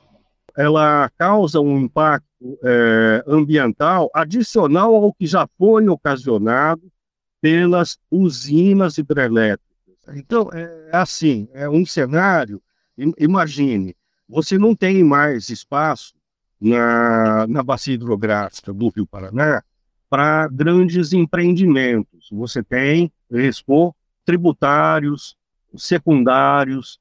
ela 0.55 1.10
causa 1.17 1.60
um 1.60 1.79
impacto 1.79 2.25
é, 2.63 3.24
ambiental 3.27 4.10
adicional 4.13 4.96
ao 4.96 5.13
que 5.13 5.25
já 5.25 5.48
foi 5.58 5.88
ocasionado 5.89 6.81
pelas 7.41 7.98
usinas 8.10 8.98
hidrelétricas. 8.98 9.67
Então, 10.13 10.50
é 10.53 10.89
assim, 10.91 11.48
é 11.53 11.70
um 11.70 11.86
cenário 11.86 12.62
Imagine, 13.17 13.96
você 14.27 14.58
não 14.58 14.75
tem 14.75 15.03
mais 15.03 15.50
espaço 15.50 16.13
na, 16.60 17.48
na 17.48 17.63
bacia 17.63 17.96
hidrográfica 17.96 18.72
do 18.74 18.89
Rio 18.89 19.08
Paraná 19.08 19.63
para 20.10 20.48
grandes 20.50 21.13
empreendimentos. 21.13 22.27
Você 22.31 22.62
tem 22.62 23.12
expor 23.31 23.93
tributários 24.25 25.36
secundários 25.75 27.00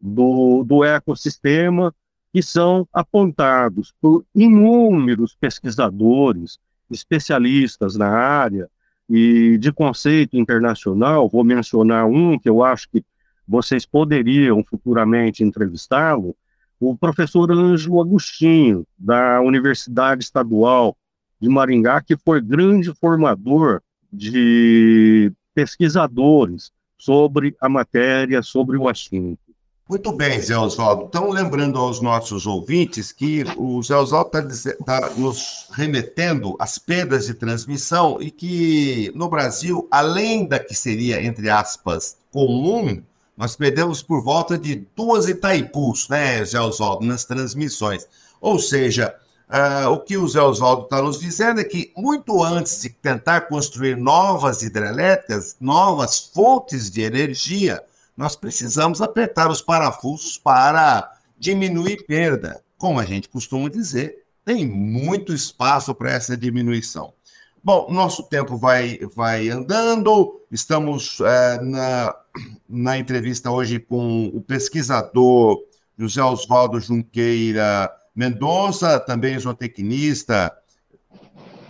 do, 0.00 0.64
do 0.64 0.84
ecossistema 0.84 1.94
que 2.32 2.42
são 2.42 2.86
apontados 2.92 3.94
por 4.00 4.24
inúmeros 4.34 5.34
pesquisadores, 5.34 6.58
especialistas 6.90 7.96
na 7.96 8.08
área 8.08 8.68
e 9.08 9.56
de 9.58 9.72
conceito 9.72 10.36
internacional. 10.36 11.28
Vou 11.28 11.42
mencionar 11.42 12.06
um 12.06 12.38
que 12.38 12.48
eu 12.48 12.62
acho 12.62 12.88
que 12.90 13.04
vocês 13.46 13.86
poderiam 13.86 14.62
futuramente 14.62 15.42
entrevistá-lo, 15.42 16.36
o 16.78 16.96
professor 16.96 17.50
Ângelo 17.50 18.00
Agostinho, 18.00 18.86
da 18.96 19.40
Universidade 19.40 20.22
Estadual 20.22 20.96
de 21.40 21.48
Maringá, 21.48 22.00
que 22.02 22.16
foi 22.16 22.40
grande 22.40 22.92
formador 22.94 23.82
de 24.12 25.32
pesquisadores 25.58 26.70
sobre 26.96 27.56
a 27.60 27.68
matéria, 27.68 28.42
sobre 28.42 28.76
o 28.76 28.88
assunto. 28.88 29.40
Muito 29.88 30.12
bem, 30.12 30.40
Zé 30.40 30.56
Oswaldo. 30.56 31.06
Então, 31.08 31.30
lembrando 31.30 31.80
aos 31.80 32.00
nossos 32.00 32.46
ouvintes 32.46 33.10
que 33.10 33.42
o 33.56 33.82
Zé 33.82 33.96
Oswaldo 33.96 34.38
está 34.50 34.72
tá 34.84 35.10
nos 35.16 35.66
remetendo 35.72 36.54
às 36.60 36.78
perdas 36.78 37.26
de 37.26 37.34
transmissão 37.34 38.18
e 38.20 38.30
que 38.30 39.10
no 39.16 39.28
Brasil, 39.28 39.88
além 39.90 40.46
da 40.46 40.60
que 40.60 40.74
seria, 40.74 41.20
entre 41.20 41.50
aspas, 41.50 42.18
comum, 42.30 43.02
nós 43.36 43.56
perdemos 43.56 44.00
por 44.00 44.22
volta 44.22 44.56
de 44.56 44.86
duas 44.94 45.28
Itaipus, 45.28 46.08
né, 46.08 46.44
Zé 46.44 46.60
Oswaldo, 46.60 47.04
nas 47.04 47.24
transmissões. 47.24 48.06
Ou 48.40 48.60
seja, 48.60 49.12
uh, 49.48 49.88
o 49.90 50.00
que 50.00 50.16
o 50.16 50.28
Zé 50.28 50.40
Oswaldo 50.40 50.84
está 50.84 51.02
nos 51.02 51.18
dizendo 51.18 51.60
é 51.60 51.64
que, 51.64 51.92
muito 51.96 52.42
antes 52.42 52.80
de 52.80 52.90
tentar 52.90 53.42
construir 53.42 53.96
novas 53.96 54.62
hidrelétricas, 54.62 55.56
novas 55.60 56.30
fontes 56.34 56.90
de 56.90 57.02
energia, 57.02 57.82
nós 58.16 58.36
precisamos 58.36 59.00
apertar 59.00 59.50
os 59.50 59.62
parafusos 59.62 60.38
para 60.38 61.10
diminuir 61.38 62.04
perda. 62.06 62.62
Como 62.76 62.98
a 63.00 63.04
gente 63.04 63.28
costuma 63.28 63.68
dizer, 63.68 64.24
tem 64.44 64.66
muito 64.66 65.32
espaço 65.32 65.94
para 65.94 66.12
essa 66.12 66.36
diminuição. 66.36 67.12
Bom, 67.62 67.88
nosso 67.90 68.22
tempo 68.22 68.56
vai, 68.56 68.98
vai 69.14 69.48
andando, 69.48 70.40
estamos 70.50 71.18
é, 71.20 71.60
na, 71.60 72.14
na 72.68 72.98
entrevista 72.98 73.50
hoje 73.50 73.78
com 73.78 74.26
o 74.28 74.40
pesquisador 74.40 75.58
José 75.98 76.22
Oswaldo 76.22 76.80
Junqueira 76.80 77.92
Mendonça, 78.18 78.98
também 78.98 79.38
zootecnista, 79.38 80.52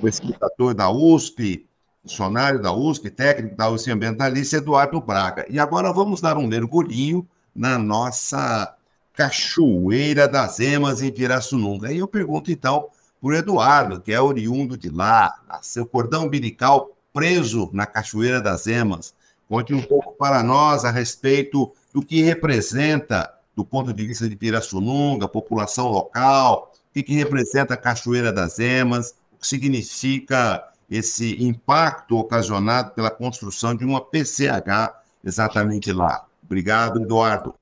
pesquisador 0.00 0.72
da 0.72 0.90
USP, 0.90 1.68
funcionário 2.02 2.62
da 2.62 2.72
USP, 2.72 3.10
técnico 3.10 3.54
da 3.54 3.68
USP 3.68 3.90
ambientalista, 3.90 4.56
Eduardo 4.56 4.98
Braga. 4.98 5.44
E 5.50 5.58
agora 5.58 5.92
vamos 5.92 6.22
dar 6.22 6.38
um 6.38 6.46
mergulhinho 6.46 7.28
na 7.54 7.76
nossa 7.78 8.74
Cachoeira 9.12 10.26
das 10.26 10.58
Emas 10.58 11.02
em 11.02 11.12
Pirassununga. 11.12 11.92
E 11.92 11.98
eu 11.98 12.08
pergunto, 12.08 12.50
então, 12.50 12.88
por 13.20 13.34
Eduardo, 13.34 14.00
que 14.00 14.10
é 14.10 14.18
oriundo 14.18 14.74
de 14.74 14.88
lá, 14.88 15.30
seu 15.60 15.84
cordão 15.84 16.24
umbilical 16.24 16.96
preso 17.12 17.68
na 17.74 17.84
Cachoeira 17.84 18.40
das 18.40 18.66
Emas. 18.66 19.12
Conte 19.50 19.74
um 19.74 19.82
pouco 19.82 20.12
para 20.12 20.42
nós 20.42 20.82
a 20.86 20.90
respeito 20.90 21.70
do 21.92 22.00
que 22.00 22.22
representa, 22.22 23.34
do 23.58 23.64
ponto 23.64 23.92
de 23.92 24.06
vista 24.06 24.28
de 24.28 24.36
Pirassununga, 24.36 25.26
população 25.26 25.88
local, 25.88 26.72
o 26.72 26.94
que, 26.94 27.02
que 27.02 27.12
representa 27.14 27.74
a 27.74 27.76
Cachoeira 27.76 28.32
das 28.32 28.60
Emas, 28.60 29.18
o 29.32 29.40
que 29.40 29.48
significa 29.48 30.64
esse 30.88 31.42
impacto 31.42 32.16
ocasionado 32.16 32.92
pela 32.92 33.10
construção 33.10 33.74
de 33.74 33.84
uma 33.84 34.00
PCH 34.00 34.94
exatamente 35.24 35.92
lá. 35.92 36.24
Obrigado, 36.44 37.02
Eduardo. 37.02 37.52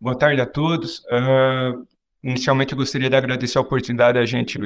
Boa 0.00 0.16
tarde 0.16 0.40
a 0.40 0.46
todos. 0.46 1.00
Uh, 1.00 1.84
inicialmente, 2.22 2.72
eu 2.72 2.78
gostaria 2.78 3.10
de 3.10 3.16
agradecer 3.16 3.58
a 3.58 3.62
oportunidade 3.62 4.18
de 4.18 4.22
a 4.22 4.26
gente 4.26 4.56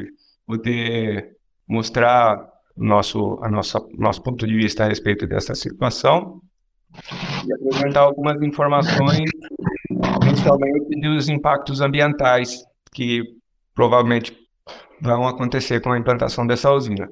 poder 0.47 1.35
mostrar 1.67 2.47
nosso, 2.77 3.39
a 3.43 3.49
nossa, 3.49 3.81
nosso 3.97 4.23
ponto 4.23 4.47
de 4.47 4.55
vista 4.55 4.85
a 4.85 4.89
respeito 4.89 5.27
dessa 5.27 5.55
situação 5.55 6.43
e 7.47 7.53
apresentar 7.53 8.01
algumas 8.01 8.41
informações, 8.43 9.31
principalmente 10.45 11.01
dos 11.01 11.29
impactos 11.29 11.81
ambientais 11.81 12.65
que 12.93 13.23
provavelmente 13.75 14.37
vão 15.01 15.27
acontecer 15.27 15.81
com 15.81 15.93
a 15.93 15.99
implantação 15.99 16.47
dessa 16.47 16.71
usina. 16.71 17.09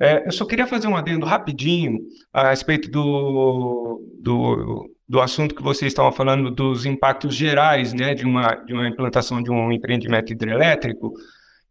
É, 0.00 0.26
eu 0.26 0.32
só 0.32 0.46
queria 0.46 0.66
fazer 0.66 0.88
um 0.88 0.96
adendo 0.96 1.26
rapidinho 1.26 1.98
a 2.32 2.50
respeito 2.50 2.90
do, 2.90 4.02
do, 4.20 4.90
do 5.06 5.20
assunto 5.20 5.54
que 5.54 5.62
vocês 5.62 5.92
estavam 5.92 6.10
falando 6.10 6.50
dos 6.50 6.86
impactos 6.86 7.34
gerais 7.34 7.92
né, 7.92 8.14
de, 8.14 8.24
uma, 8.24 8.54
de 8.54 8.72
uma 8.72 8.88
implantação 8.88 9.42
de 9.42 9.50
um 9.50 9.70
empreendimento 9.70 10.32
hidrelétrico. 10.32 11.12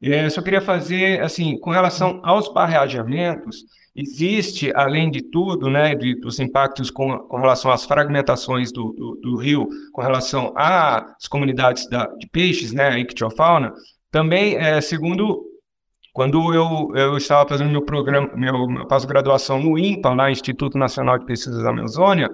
É, 0.01 0.25
eu 0.25 0.29
só 0.29 0.41
queria 0.41 0.61
fazer, 0.61 1.21
assim, 1.21 1.59
com 1.59 1.71
relação 1.71 2.21
aos 2.23 2.53
barragamentos, 2.53 3.65
existe, 3.99 4.71
além 4.75 5.11
de 5.11 5.21
tudo, 5.21 5.69
né, 5.69 5.95
de, 5.95 6.15
dos 6.15 6.39
impactos 6.39 6.89
com, 6.89 7.17
com, 7.19 7.37
relação 7.37 7.71
às 7.71 7.85
fragmentações 7.85 8.71
do, 8.71 8.93
do, 8.93 9.19
do, 9.21 9.35
rio, 9.37 9.67
com 9.91 10.01
relação 10.01 10.53
às 10.55 11.27
comunidades 11.27 11.87
da, 11.89 12.05
de 12.17 12.27
peixes, 12.27 12.71
né, 12.71 12.89
a 12.89 12.99
ictiofauna, 12.99 13.73
também, 14.11 14.55
é, 14.55 14.79
segundo, 14.81 15.43
quando 16.13 16.53
eu, 16.53 16.91
eu 16.95 17.17
estava 17.17 17.47
fazendo 17.47 17.69
meu 17.69 17.83
programa, 17.83 18.29
meu, 18.35 18.67
minha 18.67 18.87
pós-graduação 18.87 19.61
no 19.61 19.77
INPA, 19.77 20.13
lá 20.13 20.31
Instituto 20.31 20.77
Nacional 20.77 21.19
de 21.19 21.25
Pesquisas 21.25 21.63
da 21.63 21.69
Amazônia, 21.69 22.29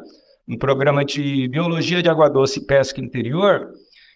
no 0.48 0.58
programa 0.58 1.04
de 1.04 1.48
Biologia 1.48 2.02
de 2.04 2.10
Água 2.10 2.30
Doce 2.30 2.60
e 2.60 2.66
Pesca 2.66 3.02
Interior, 3.02 3.68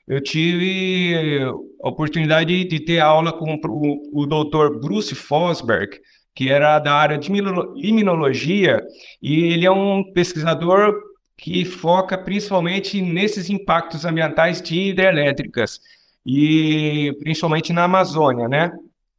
eu 0.07 0.21
tive 0.21 1.43
a 1.83 1.89
oportunidade 1.89 2.63
de 2.63 2.79
ter 2.79 2.99
aula 2.99 3.31
com 3.31 3.55
o, 3.55 4.21
o 4.23 4.25
doutor 4.25 4.79
Bruce 4.79 5.13
Fosberg, 5.13 5.99
que 6.39 6.49
era 6.49 6.79
da 6.79 6.93
área 6.93 7.17
de 7.17 7.29
imunologia, 7.75 8.81
e 9.21 9.43
ele 9.51 9.65
é 9.65 9.71
um 9.71 10.01
pesquisador 10.13 10.95
que 11.35 11.65
foca 11.65 12.17
principalmente 12.17 13.01
nesses 13.01 13.49
impactos 13.49 14.05
ambientais 14.05 14.61
de 14.61 14.73
hidrelétricas, 14.91 15.81
e 16.25 17.13
principalmente 17.19 17.73
na 17.73 17.83
Amazônia, 17.83 18.47
né? 18.47 18.71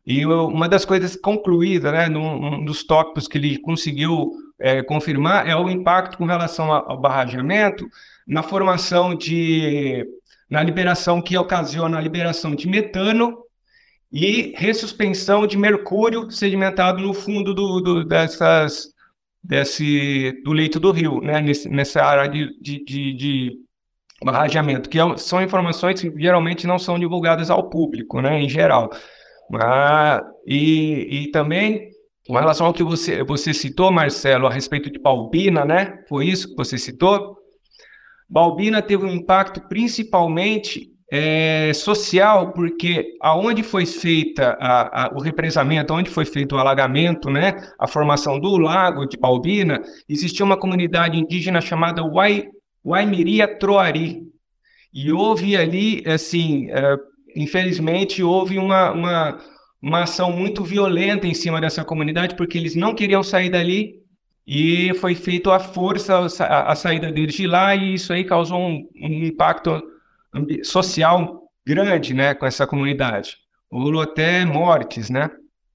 E 0.06 0.24
uma 0.24 0.66
das 0.66 0.86
coisas 0.86 1.14
concluídas, 1.14 1.92
né, 1.92 2.08
num, 2.08 2.54
um 2.54 2.64
dos 2.64 2.84
tópicos 2.84 3.28
que 3.28 3.36
ele 3.36 3.58
conseguiu 3.58 4.30
é, 4.58 4.82
confirmar 4.82 5.46
é 5.46 5.54
o 5.54 5.68
impacto 5.68 6.16
com 6.16 6.24
relação 6.24 6.72
ao 6.72 6.98
barrageamento 6.98 7.86
na 8.26 8.42
formação 8.42 9.14
de 9.14 10.06
na 10.48 10.62
liberação 10.62 11.20
que 11.20 11.36
ocasiona 11.36 11.98
a 11.98 12.00
liberação 12.00 12.54
de 12.54 12.66
metano 12.66 13.44
e 14.12 14.52
ressuspensão 14.56 15.46
de 15.46 15.56
mercúrio 15.56 16.30
sedimentado 16.30 17.00
no 17.00 17.14
fundo 17.14 17.54
do, 17.54 17.80
do 17.80 18.04
dessas, 18.04 18.88
desse, 19.42 20.40
do 20.44 20.52
leito 20.52 20.80
do 20.80 20.90
rio, 20.90 21.20
né, 21.20 21.40
Nesse, 21.40 21.68
nessa 21.68 22.02
área 22.02 22.28
de, 22.28 22.58
de, 22.60 22.84
de, 22.84 23.14
de 23.14 23.52
barrageamento, 24.24 24.90
que 24.90 24.98
é 24.98 25.16
são 25.16 25.40
informações 25.40 26.00
que 26.00 26.12
geralmente 26.18 26.66
não 26.66 26.78
são 26.78 26.98
divulgadas 26.98 27.50
ao 27.50 27.70
público, 27.70 28.20
né, 28.20 28.40
em 28.40 28.48
geral. 28.48 28.90
Mas, 29.48 30.22
e, 30.46 31.24
e 31.24 31.30
também, 31.30 31.88
com 32.26 32.34
relação 32.34 32.66
ao 32.66 32.74
que 32.74 32.82
você, 32.82 33.22
você 33.22 33.54
citou, 33.54 33.92
Marcelo, 33.92 34.46
a 34.46 34.52
respeito 34.52 34.90
de 34.90 34.98
Balbina, 34.98 35.64
né, 35.64 36.02
foi 36.08 36.26
isso 36.26 36.48
que 36.48 36.56
você 36.56 36.76
citou? 36.76 37.36
Balbina 38.28 38.82
teve 38.82 39.04
um 39.04 39.10
impacto 39.10 39.60
principalmente 39.68 40.89
é, 41.10 41.72
social, 41.74 42.52
porque 42.52 43.16
aonde 43.20 43.62
foi 43.64 43.84
feita 43.84 44.56
a, 44.60 45.06
a, 45.06 45.12
o 45.12 45.20
represamento, 45.20 45.92
onde 45.92 46.08
foi 46.08 46.24
feito 46.24 46.54
o 46.54 46.58
alagamento, 46.58 47.28
né, 47.28 47.56
a 47.78 47.88
formação 47.88 48.38
do 48.38 48.56
lago 48.56 49.06
de 49.06 49.16
Balbina, 49.16 49.82
existia 50.08 50.44
uma 50.44 50.56
comunidade 50.56 51.18
indígena 51.18 51.60
chamada 51.60 52.04
Wai, 52.04 52.48
Waimiria 52.84 53.48
Troari. 53.48 54.22
E 54.92 55.12
houve 55.12 55.56
ali, 55.56 56.02
assim, 56.06 56.68
é, 56.70 56.96
infelizmente, 57.34 58.22
houve 58.22 58.58
uma, 58.58 58.92
uma, 58.92 59.38
uma 59.82 60.02
ação 60.02 60.32
muito 60.32 60.62
violenta 60.62 61.26
em 61.26 61.34
cima 61.34 61.60
dessa 61.60 61.84
comunidade, 61.84 62.36
porque 62.36 62.56
eles 62.56 62.76
não 62.76 62.94
queriam 62.94 63.22
sair 63.22 63.50
dali 63.50 64.00
e 64.46 64.94
foi 64.94 65.14
feito 65.14 65.50
a 65.50 65.58
força 65.60 66.26
a, 66.44 66.72
a 66.72 66.74
saída 66.74 67.12
deles 67.12 67.34
de 67.34 67.46
lá 67.46 67.74
e 67.74 67.94
isso 67.94 68.12
aí 68.12 68.24
causou 68.24 68.58
um, 68.58 68.88
um 68.96 69.24
impacto 69.24 69.80
social 70.62 71.42
grande, 71.66 72.14
né, 72.14 72.34
com 72.34 72.46
essa 72.46 72.66
comunidade. 72.66 73.36
Houve 73.70 74.00
até 74.00 74.44
mortes, 74.44 75.10
né? 75.10 75.30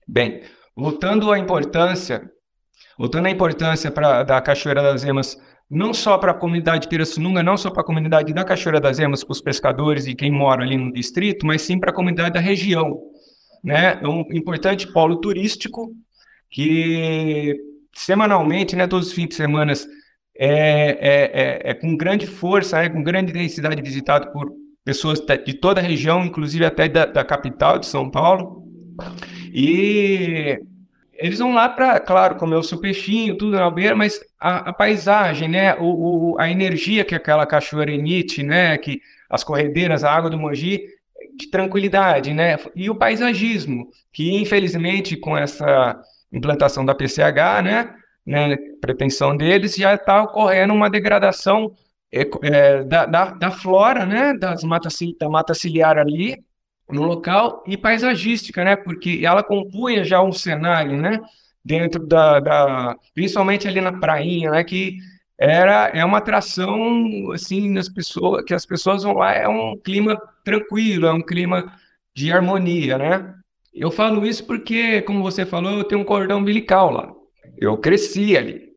Bem, 0.08 0.42
voltando 0.76 1.32
à 1.32 1.40
importância, 1.40 2.30
voltando 2.98 3.28
à 3.28 3.30
importância 3.30 3.90
pra, 3.90 4.24
da 4.24 4.42
Cachoeira 4.42 4.84
das 4.84 5.04
Emas, 5.04 5.38
não 5.70 5.94
só 5.94 6.18
para 6.18 6.32
a 6.32 6.36
comunidade 6.36 6.84
de 6.84 6.90
Pirassununga, 6.90 7.42
não 7.42 7.58
só 7.58 7.72
para 7.72 7.82
a 7.82 7.86
comunidade 7.86 8.34
da 8.34 8.44
Cachoeira 8.44 8.80
das 8.80 9.00
Emas, 9.00 9.24
para 9.24 9.32
os 9.32 9.42
pescadores 9.42 10.06
e 10.06 10.14
quem 10.14 10.32
mora 10.32 10.64
ali 10.64 10.78
no 10.78 10.92
distrito, 10.92 11.46
mas 11.46 11.62
sim 11.62 11.80
para 11.80 11.92
a 11.92 11.94
comunidade 11.94 12.34
da 12.34 12.40
região. 12.40 13.00
Né? 13.64 14.00
É 14.02 14.08
um 14.08 14.22
importante 14.32 14.92
polo 14.92 15.18
turístico 15.18 15.92
que 16.52 17.56
semanalmente, 17.96 18.76
né, 18.76 18.86
todos 18.88 19.08
os 19.08 19.14
fins 19.14 19.30
de 19.30 19.36
semana, 19.36 19.74
é, 20.38 20.50
é, 20.50 21.70
é, 21.70 21.72
é, 21.72 21.74
com 21.74 21.96
grande 21.96 22.28
força, 22.28 22.84
é 22.84 22.90
com 22.90 23.02
grande 23.02 23.32
intensidade 23.32 23.82
visitado 23.82 24.32
por 24.32 24.52
pessoas 24.84 25.20
de 25.20 25.54
toda 25.54 25.80
a 25.80 25.84
região, 25.84 26.26
inclusive 26.26 26.66
até 26.66 26.88
da, 26.88 27.06
da 27.06 27.24
capital 27.24 27.80
de 27.80 27.86
São 27.86 28.10
Paulo. 28.10 28.64
E 29.54 30.60
eles 31.14 31.40
vão 31.40 31.54
lá 31.54 31.70
para, 31.70 32.00
claro, 32.00 32.36
comer 32.36 32.56
o 32.56 32.64
seu 32.64 32.80
peixinho, 32.80 33.38
tudo 33.38 33.56
na 33.56 33.72
beira, 33.72 33.96
mas 33.96 34.20
a, 34.40 34.70
a 34.70 34.74
paisagem, 34.74 35.48
né, 35.48 35.76
o, 35.76 36.34
o, 36.34 36.40
a 36.40 36.50
energia 36.50 37.06
que 37.06 37.16
aquela 37.16 37.46
cachoeira 37.46 37.92
emite, 37.92 38.44
né, 38.44 38.78
que 38.78 39.02
as 39.30 39.44
corredeiras, 39.44 40.04
a 40.04 40.12
água 40.12 40.30
do 40.30 40.38
Mogi, 40.38 40.82
de 41.38 41.50
tranquilidade, 41.50 42.34
né, 42.34 42.58
e 42.76 42.90
o 42.90 42.96
paisagismo, 42.96 43.88
que 44.12 44.36
infelizmente 44.36 45.16
com 45.16 45.38
essa 45.38 46.00
implantação 46.32 46.86
da 46.86 46.94
PCH, 46.94 47.64
né, 47.64 47.96
né 48.26 48.56
pretensão 48.82 49.36
deles, 49.36 49.76
já 49.76 49.96
está 49.96 50.24
ocorrendo 50.24 50.74
uma 50.74 50.90
degradação 50.90 51.74
é, 52.12 52.22
é, 52.44 52.84
da, 52.84 53.06
da, 53.06 53.26
da, 53.32 53.52
flora, 53.52 54.06
né, 54.06 54.34
das 54.34 54.64
matas, 54.64 54.96
da 55.20 55.30
mata 55.30 55.54
ciliar 55.54 55.98
ali, 55.98 56.38
no 56.90 57.04
local, 57.04 57.64
e 57.68 57.76
paisagística, 57.78 58.64
né, 58.64 58.76
porque 58.76 59.22
ela 59.24 59.44
compunha 59.44 60.04
já 60.04 60.22
um 60.22 60.32
cenário, 60.32 60.98
né, 60.98 61.20
dentro 61.64 62.06
da, 62.06 62.40
da 62.40 62.96
principalmente 63.14 63.68
ali 63.68 63.82
na 63.82 63.94
prainha, 64.00 64.52
né, 64.52 64.64
que 64.64 64.98
era 65.38 65.90
é 65.90 66.06
uma 66.06 66.20
atração 66.20 67.32
assim 67.34 67.70
nas 67.70 67.90
pessoas 67.90 68.46
que 68.46 68.54
as 68.54 68.66
pessoas 68.66 69.04
vão 69.04 69.16
lá 69.16 69.34
é 69.34 69.46
um 69.48 69.78
clima 69.78 70.18
tranquilo 70.46 71.08
é 71.08 71.12
um 71.12 71.22
clima 71.22 71.74
de 72.16 72.32
harmonia 72.32 72.98
né 72.98 73.36
eu 73.76 73.92
falo 73.92 74.26
isso 74.26 74.46
porque, 74.46 75.02
como 75.02 75.22
você 75.22 75.46
falou, 75.46 75.74
eu 75.74 75.84
tenho 75.84 76.00
um 76.00 76.06
cordão 76.06 76.40
umbilical 76.40 76.90
lá. 76.92 77.14
Eu 77.58 77.78
cresci 77.78 78.38
ali, 78.38 78.70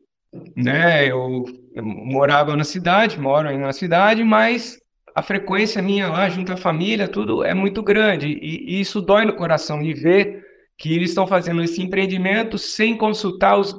né? 0.55 1.05
Eu, 1.05 1.45
eu 1.73 1.83
morava 1.83 2.55
na 2.55 2.63
cidade, 2.63 3.19
moro 3.19 3.49
aí 3.49 3.57
na 3.57 3.73
cidade, 3.73 4.23
mas 4.23 4.79
a 5.15 5.21
frequência 5.21 5.81
minha 5.81 6.07
lá 6.07 6.29
junto 6.29 6.53
à 6.53 6.57
família, 6.57 7.07
tudo 7.07 7.43
é 7.43 7.53
muito 7.53 7.83
grande. 7.83 8.27
E, 8.27 8.75
e 8.77 8.79
isso 8.81 9.01
dói 9.01 9.25
no 9.25 9.35
coração 9.35 9.81
de 9.81 9.93
ver 9.93 10.43
que 10.77 10.93
eles 10.93 11.09
estão 11.09 11.27
fazendo 11.27 11.61
esse 11.61 11.81
empreendimento 11.81 12.57
sem 12.57 12.95
consultar 12.97 13.57
os 13.59 13.75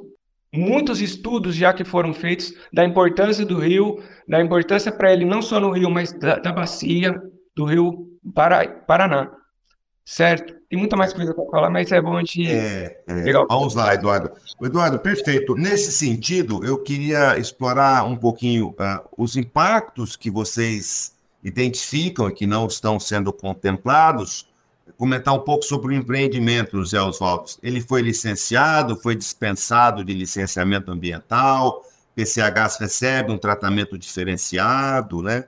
muitos 0.53 1.01
estudos 1.01 1.55
já 1.55 1.73
que 1.73 1.85
foram 1.85 2.13
feitos 2.13 2.53
da 2.73 2.85
importância 2.85 3.47
do 3.47 3.59
rio, 3.59 4.03
da 4.29 4.41
importância 4.41 4.93
para 4.93 5.13
ele 5.13 5.25
não 5.25 5.41
só 5.41 5.61
no 5.61 5.71
rio, 5.71 5.91
mas 5.91 6.13
da, 6.13 6.37
da 6.37 6.53
bacia 6.53 7.21
do 7.57 7.65
rio 7.65 8.07
Paraná. 8.35 9.31
Certo? 10.11 10.57
Tem 10.69 10.77
muita 10.77 10.97
mais 10.97 11.13
coisa 11.13 11.33
para 11.33 11.45
falar, 11.47 11.71
mas 11.71 11.93
é 11.93 12.03
bom 12.03 12.17
a 12.17 12.19
gente. 12.19 12.45
É, 12.45 13.01
é. 13.07 13.33
Vamos 13.49 13.77
lá, 13.77 13.95
Eduardo. 13.95 14.33
Eduardo, 14.61 14.99
perfeito. 14.99 15.55
Nesse 15.55 15.93
sentido, 15.93 16.65
eu 16.65 16.83
queria 16.83 17.39
explorar 17.39 18.05
um 18.05 18.17
pouquinho 18.17 18.71
uh, 18.71 19.09
os 19.17 19.37
impactos 19.37 20.17
que 20.17 20.29
vocês 20.29 21.15
identificam 21.45 22.29
e 22.29 22.33
que 22.33 22.45
não 22.45 22.67
estão 22.67 22.99
sendo 22.99 23.33
contemplados 23.33 24.49
comentar 24.99 25.33
um 25.33 25.39
pouco 25.39 25.63
sobre 25.65 25.95
o 25.95 25.97
empreendimento, 25.97 26.85
Zé 26.85 27.01
Oswaldo. 27.01 27.45
Ele 27.63 27.81
foi 27.81 28.03
licenciado, 28.03 28.97
foi 28.97 29.15
dispensado 29.15 30.05
de 30.05 30.13
licenciamento 30.13 30.91
ambiental, 30.91 31.85
PCHs 32.17 32.79
recebe 32.81 33.31
um 33.31 33.39
tratamento 33.39 33.97
diferenciado, 33.97 35.23
né? 35.23 35.45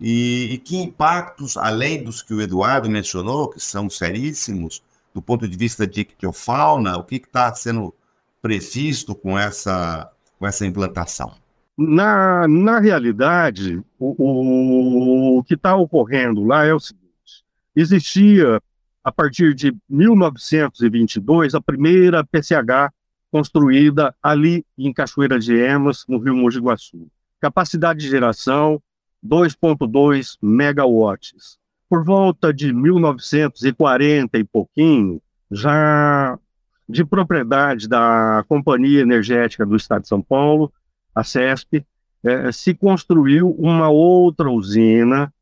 E, 0.00 0.54
e, 0.54 0.58
que 0.58 0.76
impactos, 0.76 1.56
além 1.56 2.02
dos 2.02 2.20
que 2.22 2.34
o 2.34 2.40
Eduardo 2.40 2.90
mencionou, 2.90 3.48
que 3.48 3.60
são 3.60 3.88
seríssimos, 3.88 4.82
do 5.14 5.22
ponto 5.22 5.46
de 5.46 5.56
vista 5.56 5.86
de 5.86 6.00
ictiofauna, 6.00 6.96
o 6.96 7.04
que 7.04 7.16
está 7.16 7.54
sendo 7.54 7.94
previsto 8.42 9.14
com 9.14 9.38
essa, 9.38 10.10
com 10.38 10.46
essa 10.46 10.66
implantação? 10.66 11.32
Na, 11.76 12.46
na 12.46 12.78
realidade, 12.78 13.82
o, 13.98 14.14
o, 14.18 15.38
o 15.38 15.44
que 15.44 15.54
está 15.54 15.74
ocorrendo 15.76 16.44
lá 16.44 16.64
é 16.64 16.74
o 16.74 16.80
seguinte: 16.80 17.44
existia, 17.74 18.60
a 19.02 19.12
partir 19.12 19.54
de 19.54 19.74
1922, 19.88 21.54
a 21.54 21.60
primeira 21.60 22.24
PCH 22.24 22.92
construída 23.30 24.14
ali 24.22 24.64
em 24.78 24.92
Cachoeira 24.92 25.38
de 25.38 25.56
Emas, 25.56 26.04
no 26.08 26.18
Rio 26.18 26.36
Mogi 26.36 26.60
Guaçu. 26.60 27.08
Capacidade 27.40 27.98
de 27.98 28.08
geração 28.08 28.80
2.2 29.24 30.36
megawatts. 30.42 31.58
Por 31.88 32.04
volta 32.04 32.52
de 32.52 32.72
1940 32.72 34.38
e 34.38 34.44
pouquinho, 34.44 35.20
já 35.50 36.38
de 36.88 37.04
propriedade 37.04 37.88
da 37.88 38.44
Companhia 38.48 39.00
Energética 39.00 39.64
do 39.64 39.76
Estado 39.76 40.02
de 40.02 40.08
São 40.08 40.20
Paulo, 40.20 40.72
a 41.14 41.24
CESP, 41.24 41.84
é, 42.22 42.50
se 42.52 42.74
construiu 42.74 43.50
uma 43.50 43.88
outra 43.88 44.50
usina 44.50 45.32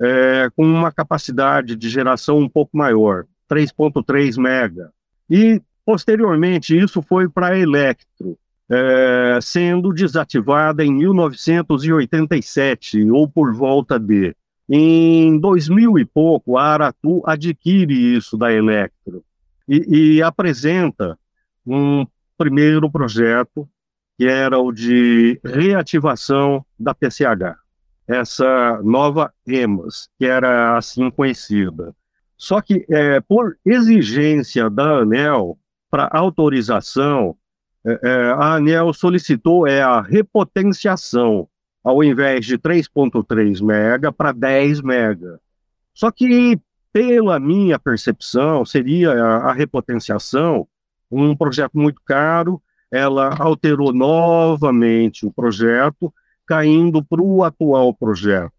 é, 0.00 0.48
com 0.56 0.64
uma 0.64 0.92
capacidade 0.92 1.76
de 1.76 1.88
geração 1.88 2.38
um 2.38 2.48
pouco 2.48 2.76
maior, 2.76 3.24
3.3 3.50 4.40
mega. 4.40 4.92
E, 5.28 5.60
posteriormente, 5.84 6.76
isso 6.76 7.02
foi 7.02 7.28
para 7.28 7.48
a 7.48 7.58
Electro, 7.58 8.38
é, 8.70 9.38
sendo 9.40 9.90
desativada 9.92 10.84
em 10.84 10.92
1987, 10.92 13.10
ou 13.10 13.26
por 13.28 13.54
volta 13.54 13.98
de. 13.98 14.36
Em 14.70 15.40
2000 15.40 15.98
e 15.98 16.04
pouco, 16.04 16.58
a 16.58 16.64
Aratu 16.64 17.22
adquire 17.24 17.94
isso 17.94 18.36
da 18.36 18.52
Electro 18.52 19.24
e, 19.66 20.16
e 20.16 20.22
apresenta 20.22 21.18
um 21.66 22.06
primeiro 22.36 22.90
projeto, 22.90 23.66
que 24.18 24.26
era 24.26 24.58
o 24.58 24.70
de 24.70 25.40
reativação 25.42 26.62
da 26.78 26.94
PCH, 26.94 27.56
essa 28.06 28.78
nova 28.82 29.32
EMAS, 29.46 30.10
que 30.18 30.26
era 30.26 30.76
assim 30.76 31.10
conhecida. 31.10 31.96
Só 32.36 32.60
que, 32.60 32.84
é, 32.88 33.20
por 33.20 33.56
exigência 33.64 34.68
da 34.68 34.98
ANEL 34.98 35.58
para 35.90 36.10
autorização, 36.12 37.34
é, 37.88 38.00
é, 38.02 38.30
a 38.32 38.54
ANEL 38.54 38.92
solicitou 38.92 39.66
é 39.66 39.80
a 39.80 40.00
repotenciação, 40.00 41.48
ao 41.82 42.04
invés 42.04 42.44
de 42.44 42.58
3.3 42.58 43.62
mega 43.64 44.12
para 44.12 44.32
10 44.32 44.82
mega. 44.82 45.40
Só 45.94 46.10
que, 46.10 46.60
pela 46.92 47.40
minha 47.40 47.78
percepção, 47.78 48.64
seria 48.64 49.12
a, 49.12 49.50
a 49.50 49.52
repotenciação 49.52 50.68
um 51.10 51.34
projeto 51.34 51.72
muito 51.78 52.02
caro, 52.04 52.60
ela 52.90 53.34
alterou 53.38 53.92
novamente 53.92 55.26
o 55.26 55.32
projeto, 55.32 56.12
caindo 56.46 57.02
para 57.02 57.22
o 57.22 57.44
atual 57.44 57.94
projeto, 57.94 58.52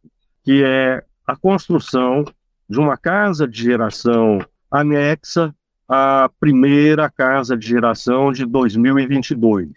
que 0.43 0.63
é 0.63 1.03
a 1.25 1.35
construção 1.35 2.25
de 2.67 2.79
uma 2.79 2.97
casa 2.97 3.47
de 3.47 3.63
geração 3.63 4.39
anexa 4.69 5.53
a 5.89 6.30
primeira 6.39 7.10
casa 7.10 7.58
de 7.58 7.67
geração 7.67 8.32
de 8.32 8.45
2022. 8.45 9.69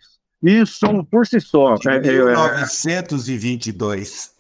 Isso 0.43 0.87
por 1.11 1.27
si 1.27 1.41
só. 1.41 1.77
De 1.77 1.89
1922. 1.89 4.35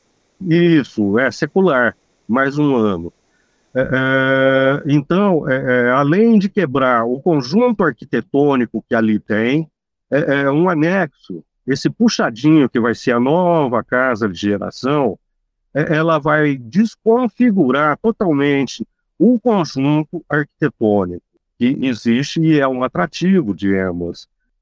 É, 0.46 0.54
é, 0.54 0.58
isso, 0.58 1.18
é 1.18 1.30
secular, 1.30 1.96
mais 2.28 2.58
um 2.58 2.76
ano. 2.76 3.10
É, 3.74 3.80
é, 3.80 4.82
então, 4.86 5.48
é, 5.48 5.86
é, 5.86 5.90
além 5.92 6.38
de 6.38 6.50
quebrar 6.50 7.06
o 7.06 7.22
conjunto 7.22 7.82
arquitetônico 7.82 8.84
que 8.86 8.94
ali 8.94 9.18
tem, 9.18 9.66
é, 10.10 10.50
um 10.50 10.68
anexo, 10.68 11.42
esse 11.66 11.88
puxadinho 11.88 12.68
que 12.68 12.78
vai 12.78 12.94
ser 12.94 13.12
a 13.12 13.20
nova 13.20 13.82
casa 13.82 14.28
de 14.28 14.38
geração, 14.38 15.18
ela 15.72 16.18
vai 16.18 16.54
desconfigurar 16.54 17.96
totalmente 17.96 18.86
o 19.18 19.40
conjunto 19.40 20.22
arquitetônico 20.28 21.31
que 21.62 21.86
existe 21.86 22.40
e 22.40 22.58
é 22.58 22.66
um 22.66 22.82
atrativo 22.82 23.54
de. 23.54 23.72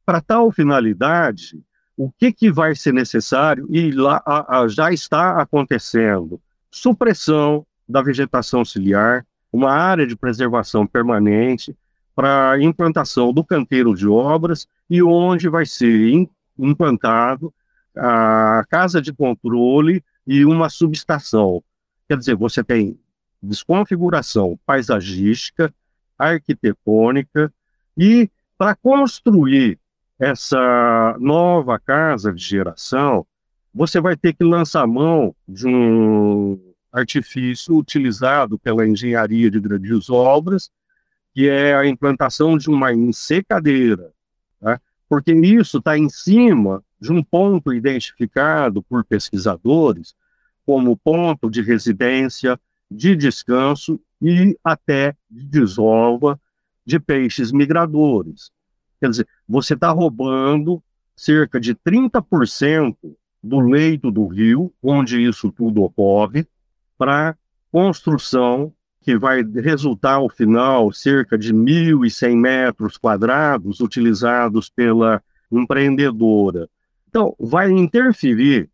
Para 0.05 0.21
tal 0.21 0.53
finalidade, 0.53 1.59
o 1.97 2.11
que, 2.13 2.31
que 2.31 2.53
vai 2.53 2.75
ser 2.75 2.93
necessário, 2.93 3.67
e 3.71 3.91
lá 3.91 4.23
a, 4.27 4.61
a, 4.61 4.69
já 4.69 4.93
está 4.93 5.41
acontecendo, 5.41 6.39
supressão 6.71 7.65
da 7.89 8.03
vegetação 8.03 8.67
ciliar, 8.67 9.25
uma 9.51 9.73
área 9.73 10.07
de 10.07 10.15
preservação 10.15 10.87
permanente 10.87 11.75
para 12.15 12.61
implantação 12.61 13.33
do 13.33 13.43
canteiro 13.43 13.95
de 13.95 14.07
obras 14.07 14.69
e 14.89 15.03
onde 15.03 15.49
vai 15.49 15.65
ser 15.65 16.29
implantado 16.59 17.53
a 17.97 18.63
casa 18.69 19.01
de 19.01 19.13
controle 19.13 20.05
e 20.27 20.45
uma 20.45 20.69
subestação. 20.69 21.63
Quer 22.07 22.19
dizer, 22.19 22.37
você 22.37 22.63
tem 22.63 23.01
desconfiguração 23.43 24.59
paisagística, 24.67 25.73
arquitetônica 26.21 27.53
e 27.97 28.31
para 28.59 28.75
construir 28.77 29.79
essa 30.19 31.17
nova 31.19 31.79
casa 31.79 32.33
de 32.33 32.45
geração, 32.45 33.27
você 33.73 34.01
vai 34.01 34.17
ter 34.17 34.35
que 34.35 34.45
lançar 34.45 34.87
mão 34.87 35.35
de 35.49 35.67
um 35.67 36.61
artifício 36.93 37.75
utilizado 37.77 38.59
pela 38.59 38.87
engenharia 38.87 39.51
de 39.51 39.59
grandes 39.59 40.11
obras, 40.11 40.71
que 41.33 41.49
é 41.49 41.75
a 41.75 41.87
implantação 41.87 42.59
de 42.59 42.69
uma 42.69 42.93
ensecadeira, 42.93 44.13
tá? 44.61 44.81
porque 45.09 45.33
isso 45.33 45.79
está 45.79 45.97
em 45.97 46.09
cima 46.09 46.83
de 47.01 47.13
um 47.13 47.23
ponto 47.23 47.73
identificado 47.73 48.83
por 48.83 49.05
pesquisadores 49.05 50.15
como 50.67 50.97
ponto 50.97 51.51
de 51.51 51.63
residência, 51.63 52.61
de 52.91 53.15
descanso 53.15 54.01
e 54.21 54.59
até 54.65 55.17
de 55.31 55.47
desova 55.47 56.41
de 56.85 56.99
peixes 56.99 57.53
migradores. 57.53 58.51
Quer 58.99 59.11
dizer, 59.11 59.29
você 59.49 59.75
está 59.75 59.91
roubando 59.91 60.83
cerca 61.17 61.61
de 61.61 61.75
30% 61.75 62.97
do 63.43 63.61
leito 63.61 64.11
do 64.11 64.27
rio, 64.27 64.73
onde 64.83 65.23
isso 65.23 65.51
tudo 65.51 65.83
ocorre, 65.83 66.47
para 66.99 67.37
construção 67.71 68.73
que 69.01 69.17
vai 69.17 69.43
resultar 69.43 70.15
ao 70.15 70.29
final 70.29 70.93
cerca 70.93 71.39
de 71.39 71.55
1.100 71.55 72.37
metros 72.37 72.99
quadrados 72.99 73.81
utilizados 73.81 74.69
pela 74.69 75.23
empreendedora. 75.51 76.69
Então, 77.09 77.35
vai 77.39 77.71
interferir 77.71 78.69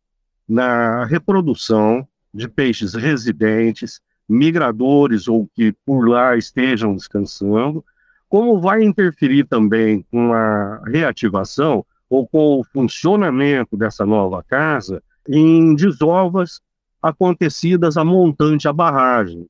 na 0.48 1.04
reprodução 1.04 2.06
de 2.36 2.48
peixes 2.48 2.94
residentes, 2.94 4.00
migradores 4.28 5.26
ou 5.26 5.48
que 5.54 5.72
por 5.84 6.08
lá 6.08 6.36
estejam 6.36 6.94
descansando, 6.94 7.84
como 8.28 8.60
vai 8.60 8.82
interferir 8.82 9.44
também 9.44 10.04
com 10.10 10.32
a 10.32 10.82
reativação 10.86 11.84
ou 12.10 12.26
com 12.26 12.60
o 12.60 12.64
funcionamento 12.64 13.76
dessa 13.76 14.04
nova 14.04 14.42
casa 14.42 15.02
em 15.28 15.74
desovas 15.74 16.60
acontecidas 17.02 17.96
a 17.96 18.04
montante 18.04 18.68
a 18.68 18.72
barragem. 18.72 19.46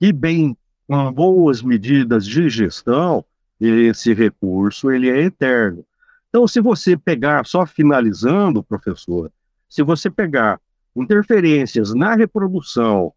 E 0.00 0.12
bem, 0.12 0.56
com 0.86 1.12
boas 1.12 1.62
medidas 1.62 2.26
de 2.26 2.48
gestão, 2.48 3.24
esse 3.60 4.12
recurso 4.12 4.90
ele 4.90 5.08
é 5.08 5.22
eterno. 5.22 5.84
Então, 6.28 6.46
se 6.46 6.60
você 6.60 6.96
pegar, 6.96 7.46
só 7.46 7.64
finalizando, 7.64 8.62
professor, 8.62 9.32
se 9.68 9.82
você 9.82 10.10
pegar 10.10 10.60
interferências 10.94 11.94
na 11.94 12.14
reprodução, 12.14 13.12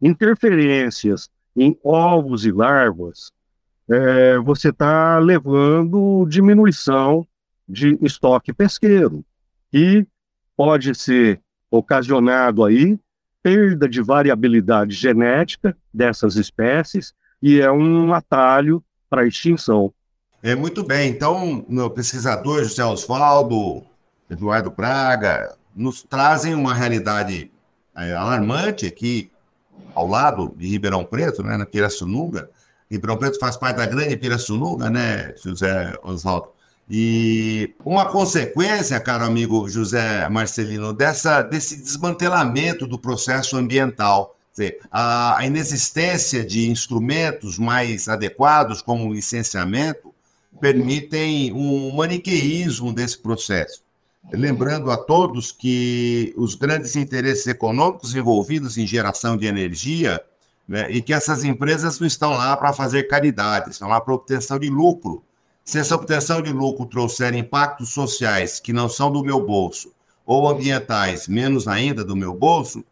interferências 0.00 1.30
em 1.56 1.78
ovos 1.84 2.44
e 2.44 2.52
larvas, 2.52 3.30
é, 3.90 4.38
você 4.38 4.70
está 4.70 5.18
levando 5.18 6.26
diminuição 6.28 7.26
de 7.72 7.98
estoque 8.02 8.52
pesqueiro, 8.52 9.24
e 9.72 10.06
pode 10.54 10.94
ser 10.94 11.40
ocasionado 11.70 12.62
aí 12.62 13.00
perda 13.42 13.88
de 13.88 14.02
variabilidade 14.02 14.94
genética 14.94 15.74
dessas 15.92 16.36
espécies 16.36 17.14
e 17.42 17.58
é 17.60 17.72
um 17.72 18.12
atalho 18.12 18.84
para 19.08 19.22
a 19.22 19.26
extinção. 19.26 19.92
É 20.42 20.54
muito 20.54 20.84
bem. 20.84 21.10
Então, 21.10 21.64
meu 21.66 21.88
pesquisador 21.88 22.62
José 22.62 22.84
Osvaldo, 22.84 23.82
Eduardo 24.28 24.70
Braga, 24.70 25.56
nos 25.74 26.02
trazem 26.02 26.54
uma 26.54 26.74
realidade 26.74 27.50
é, 27.96 28.12
alarmante 28.12 28.86
aqui 28.86 29.30
ao 29.94 30.06
lado 30.06 30.54
de 30.56 30.68
Ribeirão 30.68 31.04
Preto, 31.04 31.42
né, 31.42 31.56
na 31.56 31.64
Pirassununga. 31.64 32.50
Ribeirão 32.90 33.16
Preto 33.16 33.38
faz 33.38 33.56
parte 33.56 33.76
da 33.76 33.86
grande 33.86 34.16
Pirassununga, 34.16 34.90
né, 34.90 35.34
José 35.42 35.94
Osvaldo? 36.02 36.48
E 36.90 37.74
uma 37.84 38.06
consequência, 38.06 38.98
caro 39.00 39.24
amigo 39.24 39.68
José 39.68 40.28
Marcelino, 40.28 40.92
dessa, 40.92 41.42
desse 41.42 41.76
desmantelamento 41.76 42.86
do 42.86 42.98
processo 42.98 43.56
ambiental, 43.56 44.36
a, 44.90 45.38
a 45.38 45.46
inexistência 45.46 46.44
de 46.44 46.68
instrumentos 46.68 47.58
mais 47.58 48.08
adequados, 48.08 48.82
como 48.82 49.08
o 49.08 49.14
licenciamento, 49.14 50.12
permitem 50.60 51.52
um 51.52 51.94
maniqueísmo 51.96 52.92
desse 52.92 53.18
processo. 53.18 53.82
Lembrando 54.32 54.90
a 54.90 54.96
todos 54.96 55.50
que 55.50 56.32
os 56.36 56.54
grandes 56.54 56.94
interesses 56.94 57.46
econômicos 57.46 58.14
envolvidos 58.14 58.78
em 58.78 58.86
geração 58.86 59.36
de 59.36 59.46
energia, 59.46 60.22
né, 60.68 60.88
e 60.90 61.02
que 61.02 61.12
essas 61.12 61.42
empresas 61.42 61.98
não 61.98 62.06
estão 62.06 62.30
lá 62.30 62.56
para 62.56 62.72
fazer 62.72 63.04
caridade, 63.04 63.70
estão 63.70 63.88
lá 63.88 64.00
para 64.00 64.14
obtenção 64.14 64.58
de 64.58 64.68
lucro. 64.68 65.24
Se 65.64 65.78
essa 65.78 65.94
obtenção 65.94 66.42
de 66.42 66.52
lucro 66.52 66.86
trouxer 66.86 67.34
impactos 67.34 67.90
sociais 67.90 68.58
que 68.58 68.72
não 68.72 68.88
são 68.88 69.10
do 69.10 69.22
meu 69.22 69.44
bolso, 69.44 69.92
ou 70.26 70.48
ambientais, 70.48 71.28
menos 71.28 71.68
ainda 71.68 72.04
do 72.04 72.16
meu 72.16 72.34
bolso, 72.34 72.84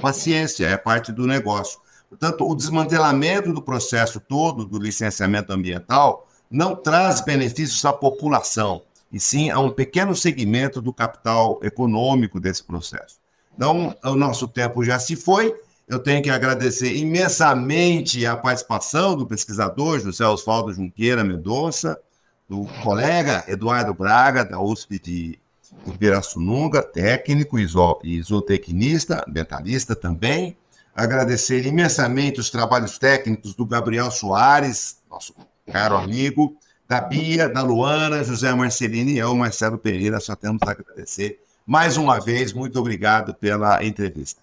paciência, 0.00 0.66
é 0.66 0.76
parte 0.76 1.12
do 1.12 1.26
negócio. 1.26 1.80
Portanto, 2.08 2.48
o 2.48 2.54
desmantelamento 2.54 3.52
do 3.52 3.62
processo 3.62 4.20
todo 4.20 4.66
do 4.66 4.78
licenciamento 4.78 5.52
ambiental 5.52 6.28
não 6.50 6.76
traz 6.76 7.20
benefícios 7.20 7.84
à 7.84 7.92
população, 7.92 8.82
e 9.10 9.18
sim 9.20 9.50
a 9.50 9.58
um 9.58 9.70
pequeno 9.70 10.14
segmento 10.14 10.82
do 10.82 10.92
capital 10.92 11.58
econômico 11.62 12.40
desse 12.40 12.62
processo. 12.64 13.16
Então, 13.54 13.94
o 14.04 14.14
nosso 14.14 14.48
tempo 14.48 14.84
já 14.84 14.98
se 14.98 15.14
foi. 15.14 15.54
Eu 15.88 15.98
tenho 15.98 16.22
que 16.22 16.30
agradecer 16.30 16.96
imensamente 16.96 18.24
a 18.24 18.36
participação 18.36 19.16
do 19.16 19.26
pesquisador 19.26 20.00
José 20.00 20.26
Oswaldo 20.26 20.72
Junqueira 20.72 21.24
Mendonça, 21.24 21.98
do 22.48 22.64
colega 22.82 23.44
Eduardo 23.48 23.92
Braga, 23.92 24.44
da 24.44 24.60
USP 24.60 24.98
de 24.98 25.38
Pirassununga, 25.98 26.82
técnico 26.82 27.58
e 27.58 28.22
zootecnista, 28.22 29.24
ambientalista 29.26 29.96
também. 29.96 30.56
Agradecer 30.94 31.66
imensamente 31.66 32.38
os 32.38 32.50
trabalhos 32.50 32.98
técnicos 32.98 33.54
do 33.54 33.64
Gabriel 33.64 34.10
Soares, 34.10 34.98
nosso 35.10 35.34
caro 35.70 35.96
amigo, 35.96 36.56
da 36.86 37.00
Bia, 37.00 37.48
da 37.48 37.62
Luana, 37.62 38.22
José 38.22 38.52
Marcelino 38.52 39.10
e 39.10 39.18
eu, 39.18 39.34
Marcelo 39.34 39.78
Pereira. 39.78 40.20
Só 40.20 40.36
temos 40.36 40.60
a 40.62 40.72
agradecer 40.72 41.40
mais 41.66 41.96
uma 41.96 42.20
vez. 42.20 42.52
Muito 42.52 42.78
obrigado 42.78 43.34
pela 43.34 43.82
entrevista. 43.82 44.42